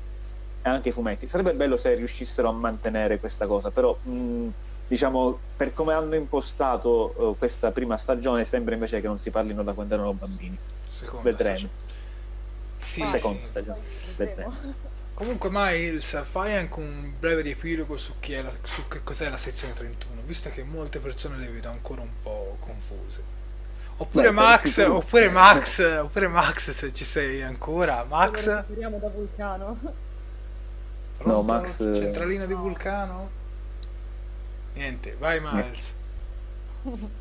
[0.62, 1.26] e anche i fumetti.
[1.26, 4.48] Sarebbe bello se riuscissero a mantenere questa cosa, però mh,
[4.86, 9.62] diciamo per come hanno impostato eh, questa prima stagione sembra invece che non si parlino
[9.62, 10.56] da quando erano bambini.
[10.88, 11.56] Seconda Vedremo.
[11.56, 11.86] stagione.
[12.78, 13.46] Sì, Seconda sì.
[13.46, 13.78] stagione.
[14.16, 14.54] Vedremo.
[15.14, 19.36] Comunque Miles, fai anche un breve riepilogo su, chi è la- su che cos'è la
[19.36, 23.36] sezione 31, visto che molte persone le vedo ancora un po' confuse.
[23.96, 28.02] Oppure Beh, Max, oppure Max, oppure Max se ci sei ancora.
[28.02, 28.46] Lo Max?
[28.46, 29.78] recuperiamo da Vulcano.
[31.18, 31.42] Pronto?
[31.52, 31.94] Max, eh.
[31.94, 33.28] Centralina di Vulcano?
[34.74, 35.92] Niente, vai Miles.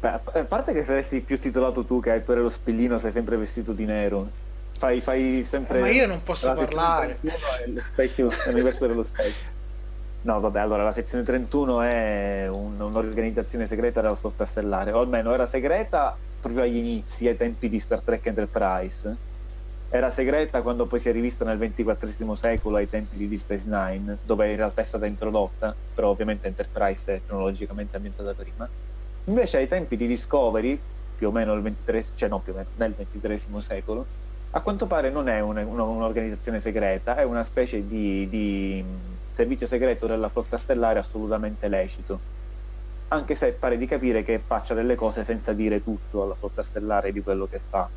[0.01, 3.73] A parte che saresti più titolato tu che hai pure lo spillino, sei sempre vestito
[3.73, 4.29] di nero.
[4.77, 5.79] Fai, fai sempre.
[5.79, 7.17] Eh, ma io non posso parlare.
[7.19, 7.31] 31
[7.65, 9.55] è lo specchio, l'universo dello specchio.
[10.21, 15.33] No, vabbè, allora la sezione 31 è un- un'organizzazione segreta della flotta stellare, o almeno
[15.33, 19.15] era segreta proprio agli inizi, ai tempi di Star Trek Enterprise.
[19.89, 23.69] Era segreta quando poi si è rivista nel XXIV secolo, ai tempi di Deep Space
[23.69, 28.67] Nine, dove in realtà è stata introdotta, però ovviamente Enterprise è cronologicamente ambientata prima.
[29.25, 30.77] Invece ai tempi di Discovery,
[31.17, 34.05] più o meno nel XXIII, cioè no, più o meno nel XXIII secolo,
[34.51, 39.15] a quanto pare non è un- un- un'organizzazione segreta, è una specie di, di, mh,
[39.31, 42.19] servizio segreto della flotta stellare assolutamente lecito.
[43.09, 47.13] Anche se pare di capire che faccia delle cose senza dire tutto alla flotta stellare
[47.13, 47.87] di quello che fa.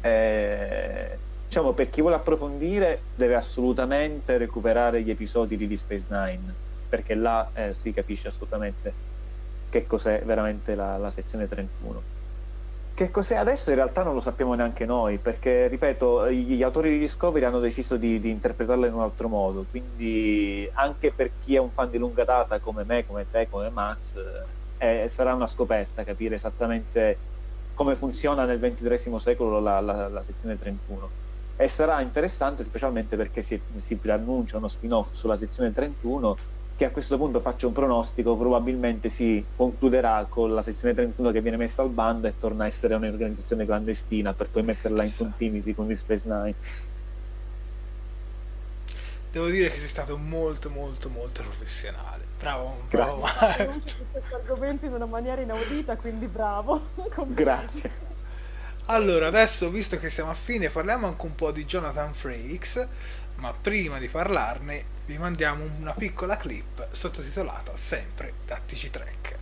[0.00, 6.52] Eh, diciamo, per chi vuole approfondire, deve assolutamente recuperare gli episodi di Deep Space Nine,
[6.88, 8.92] perché là eh, si capisce assolutamente
[9.70, 12.12] che cos'è veramente la, la sezione 31.
[12.94, 16.98] Che cos'è adesso in realtà non lo sappiamo neanche noi, perché ripeto, gli autori di
[16.98, 21.58] Discovery hanno deciso di, di interpretarla in un altro modo, quindi anche per chi è
[21.58, 24.14] un fan di lunga data come me, come te, come Max,
[24.78, 27.16] eh, sarà una scoperta capire esattamente
[27.74, 31.22] come funziona nel XXIII secolo la, la- la sezione 31.
[31.56, 36.36] E sarà interessante specialmente perché si, si preannuncia uno spin-off sulla sezione 31
[36.76, 41.40] che a questo punto faccio un pronostico, probabilmente si concluderà con la sezione 31 che
[41.40, 45.72] viene messa al bando e torna a essere un'organizzazione clandestina per poi metterla in continuity
[45.72, 46.54] con Deep Space Nine.
[49.34, 52.22] Devo dire che sei stato molto molto molto professionale.
[52.38, 53.66] Bravo, bravo Grazie.
[53.66, 53.96] Miles.
[53.96, 56.90] su questi argomenti in una maniera inaudita, quindi bravo.
[57.26, 57.90] Grazie.
[58.84, 62.86] Allora, adesso visto che siamo a fine, parliamo anche un po' di Jonathan Frakes,
[63.34, 69.38] ma prima di parlarne vi mandiamo una piccola clip sottotitolata sempre da TC Trek.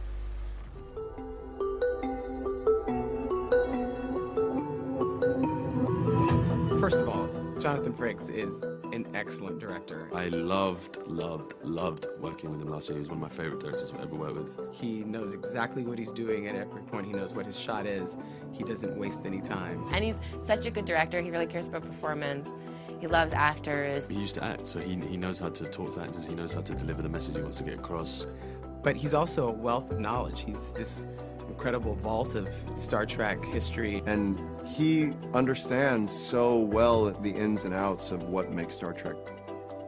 [6.81, 10.09] First of all, Jonathan Frakes is an excellent director.
[10.13, 12.97] I loved, loved, loved working with him last year.
[12.97, 14.61] He was one of my favorite directors I've ever worked with.
[14.73, 17.07] He knows exactly what he's doing at every point.
[17.07, 18.17] He knows what his shot is.
[18.51, 19.87] He doesn't waste any time.
[19.93, 21.23] And he's such a good director.
[21.23, 22.51] He really cares about performance.
[23.01, 24.09] He loves actors.
[24.09, 26.27] He used to act, so he, he knows how to talk to actors.
[26.27, 28.27] He knows how to deliver the message he wants to get across.
[28.83, 30.41] But he's also a wealth of knowledge.
[30.41, 31.07] He's this
[31.53, 34.03] incredible vault of Star Trek history.
[34.07, 39.17] And he understands so well the ins and outs of what makes Star Trek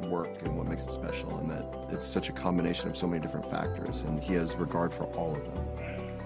[0.03, 3.23] work and what makes it special, and that it's such a combination of so many
[3.23, 5.65] different factors, and he has regard for all of them.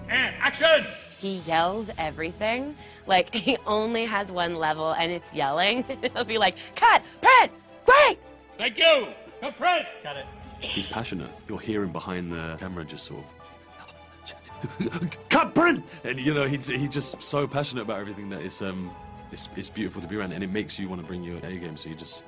[0.08, 0.86] And action!
[1.20, 2.76] He yells everything.
[3.06, 5.84] Like, he only has one level and it's yelling.
[6.14, 7.52] He'll be like, cut, print,
[7.84, 8.18] great!
[8.56, 9.08] Thank you!
[9.40, 9.86] Cut, print!
[10.02, 10.26] Got it.
[10.60, 11.30] He's passionate.
[11.48, 13.37] You'll hear him behind the camera just sort of
[15.28, 18.90] cut print and you know he's he's just so passionate about everything that it's um
[19.30, 21.56] it's, it's beautiful to be around and it makes you want to bring your A
[21.56, 22.24] game so you just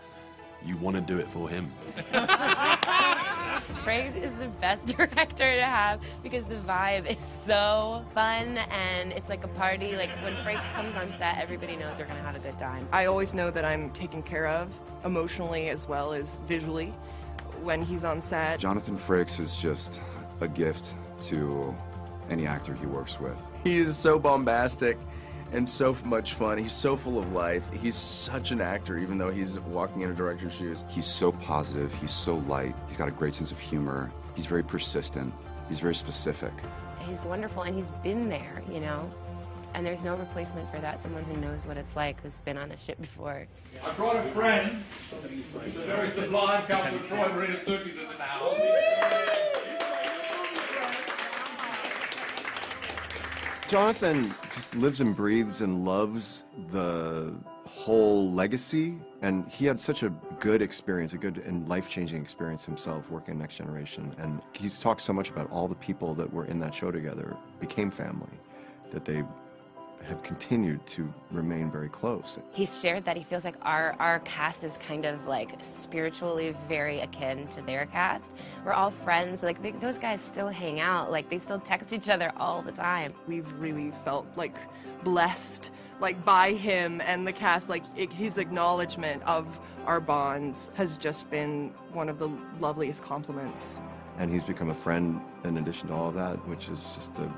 [0.65, 1.73] you want to do it for him
[3.85, 9.28] Frakes is the best director to have because the vibe is so fun and it's
[9.28, 9.97] like a party.
[9.97, 12.86] Like when Frakes comes on set, everybody knows they're gonna have a good time.
[12.93, 14.73] I always know that I'm taken care of
[15.05, 16.93] emotionally as well as visually
[17.62, 18.61] when he's on set.
[18.61, 20.01] Jonathan Frakes is just
[20.40, 21.74] a gift to
[22.31, 23.39] any actor he works with.
[23.65, 24.97] He is so bombastic
[25.52, 26.59] and so much fun.
[26.59, 27.65] He's so full of life.
[27.73, 30.85] He's such an actor, even though he's walking in a director's shoes.
[30.89, 34.62] He's so positive, he's so light, he's got a great sense of humor, he's very
[34.62, 35.35] persistent,
[35.69, 36.52] he's very specific.
[37.01, 39.11] He's wonderful and he's been there, you know?
[39.74, 40.98] And there's no replacement for that.
[40.98, 43.47] Someone who knows what it's like, who's been on a ship before.
[43.85, 44.82] I brought a friend.
[45.23, 49.40] The very sublime Council Troy Marina Surtees is in the house.
[53.71, 56.43] Jonathan just lives and breathes and loves
[56.73, 57.33] the
[57.65, 60.09] whole legacy, and he had such a
[60.41, 64.13] good experience, a good and life-changing experience himself working Next Generation.
[64.19, 67.37] And he's talked so much about all the people that were in that show together
[67.61, 68.41] became family,
[68.91, 69.23] that they
[70.05, 72.39] have continued to remain very close.
[72.52, 77.01] He's shared that he feels like our, our cast is kind of like spiritually very
[77.01, 78.36] akin to their cast.
[78.64, 79.43] We're all friends.
[79.43, 81.10] Like they, those guys still hang out.
[81.10, 83.14] Like they still text each other all the time.
[83.27, 84.56] We've really felt like
[85.05, 85.70] blessed
[86.01, 91.31] like by him and the cast like it, his acknowledgement of our bonds has just
[91.31, 92.28] been one of the
[92.59, 93.77] loveliest compliments
[94.18, 97.32] And he's become a friend in addition to all of that, which is just a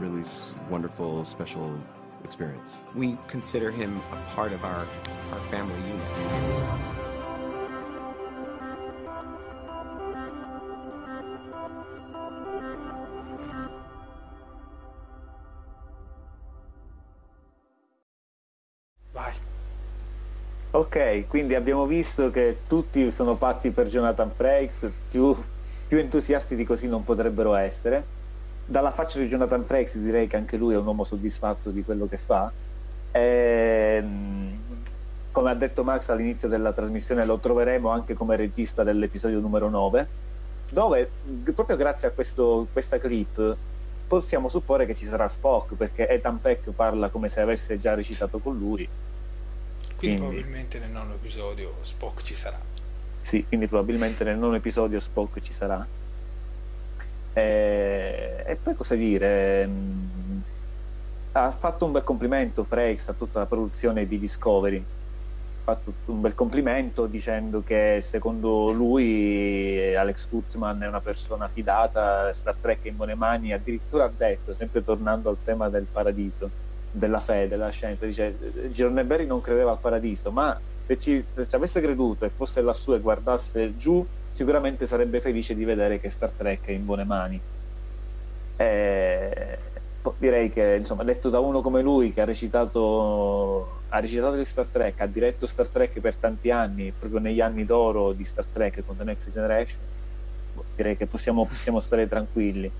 [0.00, 1.78] really s- wonderful, special
[2.24, 2.78] experience.
[2.94, 4.86] We consider him a part of our,
[5.32, 7.08] our family unit.
[19.12, 19.32] Vai.
[20.70, 25.34] Ok, quindi abbiamo visto che tutti sono pazzi per Jonathan Frakes, più,
[25.88, 28.16] più entusiasti di così non potrebbero essere.
[28.70, 32.06] Dalla faccia di Jonathan Frakes direi che anche lui è un uomo soddisfatto di quello
[32.06, 32.52] che fa.
[33.12, 34.60] Ehm,
[35.32, 40.06] come ha detto Max all'inizio della trasmissione, lo troveremo anche come regista dell'episodio numero 9,
[40.68, 41.10] dove
[41.54, 43.56] proprio grazie a questo- questa clip
[44.06, 48.38] possiamo supporre che ci sarà Spock, perché Ethan Peck parla come se avesse già recitato
[48.38, 48.86] con lui.
[49.96, 52.58] Quindi, Quindi- probabilmente nel nono episodio Spock ci sarà.
[53.22, 55.86] Sì, quindi probabilmente nel nono episodio Spock ci sarà.
[57.38, 59.66] E, e poi cosa dire?
[59.66, 60.40] Mm,
[61.32, 64.78] Ha fatto un bel complimento Frakes a tutta la produzione di Discovery.
[64.78, 71.46] Ha fatto un bel complimento dicendo che secondo lui eh, Alex Kurtzman è una persona
[71.48, 75.86] fidata, Star Trek è in buone mani, addirittura ha detto, sempre tornando al tema del
[75.90, 76.50] paradiso,
[76.90, 81.54] della fede, della scienza, dice Giorneberry non credeva al paradiso, ma se ci, se ci
[81.54, 86.30] avesse creduto e fosse lassù e guardasse giù, sicuramente sarebbe felice di vedere che Star
[86.30, 87.40] Trek è in buone mani.
[88.56, 89.58] E,
[90.00, 94.44] boh, direi che, insomma, detto da uno come lui che ha recitato, ha recitato di
[94.44, 98.46] Star Trek, ha diretto Star Trek per tanti anni, proprio negli anni d'oro di Star
[98.52, 99.80] Trek con The Next Generation,
[100.54, 102.70] boh, direi che possiamo, possiamo stare tranquilli.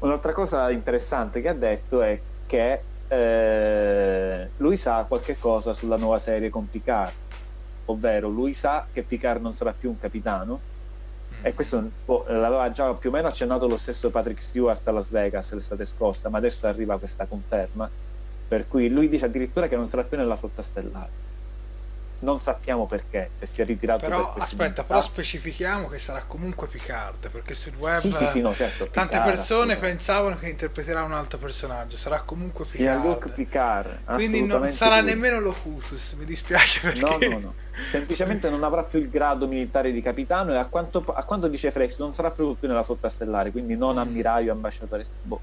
[0.00, 6.18] Un'altra cosa interessante che ha detto è che eh, lui sa qualche cosa sulla nuova
[6.18, 7.12] serie con Picard,
[7.86, 10.60] ovvero lui sa che Picard non sarà più un capitano
[11.40, 15.10] e questo boh, l'aveva già più o meno accennato lo stesso Patrick Stewart a Las
[15.10, 17.90] Vegas l'estate scorsa, ma adesso arriva questa conferma,
[18.46, 21.30] per cui lui dice addirittura che non sarà più nella flotta stellare.
[22.22, 26.22] Non sappiamo perché, se si è ritirato per Però questi aspetta, però specifichiamo che sarà
[26.22, 29.86] comunque Picard, perché sul web Sì, sì, sì, no, certo, tante Picard, persone assolutamente.
[29.88, 33.32] pensava che interpreterà un altro personaggio, sarà comunque Picard.
[33.32, 35.10] Picard, Quindi non sarà lui.
[35.10, 37.54] nemmeno Locutus, mi dispiace perché No, no, no.
[37.90, 41.72] Semplicemente non avrà più il grado militare di capitano e a quanto, a quanto dice
[41.72, 45.04] Frex non sarà proprio più nella flotta stellare, quindi non ammiraglio, ambasciatore.
[45.22, 45.40] Boh.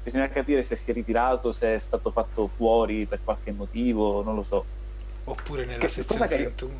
[0.00, 4.36] Bisogna capire se si è ritirato, se è stato fatto fuori per qualche motivo, non
[4.36, 4.64] lo so.
[5.30, 6.72] Oppure nella Che- sezione cosa che- 31.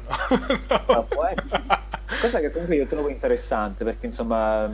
[0.87, 1.63] Ma può essere.
[2.21, 4.69] Cosa che comunque io trovo interessante perché insomma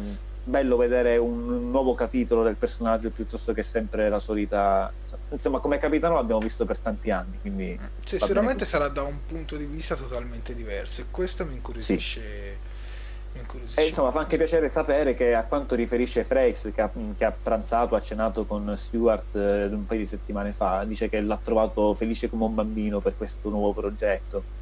[0.48, 4.92] bello vedere un nuovo capitolo del personaggio piuttosto che sempre la solita
[5.30, 9.02] insomma come capitano l'abbiamo visto per tanti anni quindi Sì, va bene sicuramente sarà da
[9.02, 12.65] un punto di vista totalmente diverso e questo mi incuriosisce incuriosisce.
[13.74, 17.32] E insomma, fa anche piacere sapere che a quanto riferisce Frakes, che ha, che ha
[17.32, 21.94] pranzato, ha cenato con Stewart eh, un paio di settimane fa, dice che l'ha trovato
[21.94, 24.54] felice come un bambino per questo nuovo progetto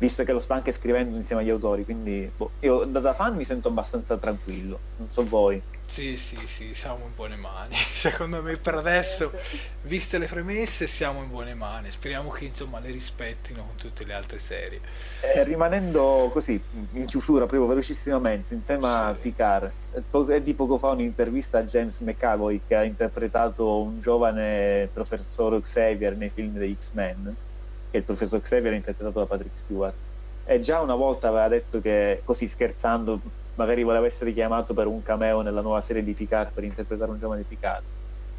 [0.00, 3.36] visto che lo sta anche scrivendo insieme agli autori, quindi boh, io da, da, fan
[3.36, 5.60] mi sento abbastanza tranquillo, non so voi.
[5.90, 7.74] Sì, sì, sì, siamo in buone mani.
[7.94, 9.32] Secondo me per adesso,
[9.82, 11.90] viste le premesse, siamo in buone mani.
[11.90, 14.80] Speriamo che insomma le rispettino con tutte le altre serie.
[15.20, 16.62] Eh, rimanendo così,
[16.92, 19.22] in chiusura, proprio velocissimamente, in tema sì.
[19.22, 19.72] Picard,
[20.28, 26.16] è di poco fa un'intervista a James McAvoy che ha interpretato un giovane professor Xavier
[26.16, 27.34] nei film degli X-Men
[27.90, 29.94] che il professor Xavier è interpretato da Patrick Stewart.
[30.44, 33.20] E già una volta aveva detto che, così scherzando,
[33.60, 37.18] magari voleva essere chiamato per un cameo nella nuova serie di Picard per interpretare un
[37.18, 37.84] giovane Picard.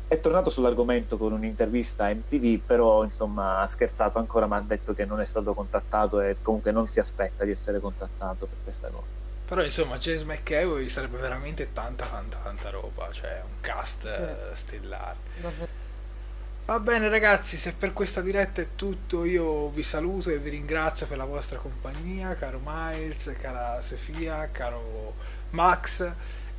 [0.08, 4.94] È tornato sull'argomento con un'intervista a MTV, però insomma ha scherzato ancora, ma ha detto
[4.94, 8.88] che non è stato contattato e comunque non si aspetta di essere contattato per questa
[8.90, 9.20] cosa.
[9.46, 14.56] Però insomma James McAvoy sarebbe veramente tanta tanta tanta roba, cioè un cast sì.
[14.56, 15.18] stellare.
[15.40, 15.81] Davvero.
[16.72, 21.06] Va bene ragazzi, se per questa diretta è tutto, io vi saluto e vi ringrazio
[21.06, 25.16] per la vostra compagnia, caro Miles, cara Sofia, caro
[25.50, 26.10] Max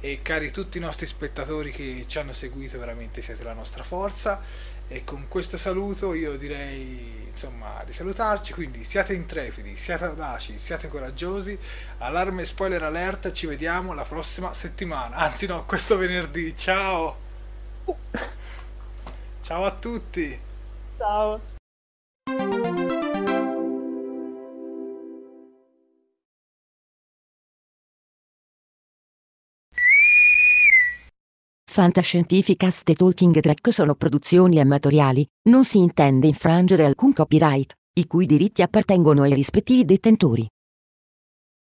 [0.00, 4.42] e cari tutti i nostri spettatori che ci hanno seguito, veramente siete la nostra forza.
[4.86, 10.88] E con questo saluto io direi insomma di salutarci, quindi siate intrepidi, siate audaci, siate
[10.88, 11.58] coraggiosi.
[12.00, 16.54] Allarme spoiler alert, ci vediamo la prossima settimana, anzi no, questo venerdì.
[16.54, 17.16] Ciao!
[19.42, 20.38] Ciao a tutti.
[20.96, 21.40] Ciao.
[31.68, 38.26] Fantascientificast e Talking Track sono produzioni amatoriali, non si intende infrangere alcun copyright, i cui
[38.26, 40.46] diritti appartengono ai rispettivi detentori.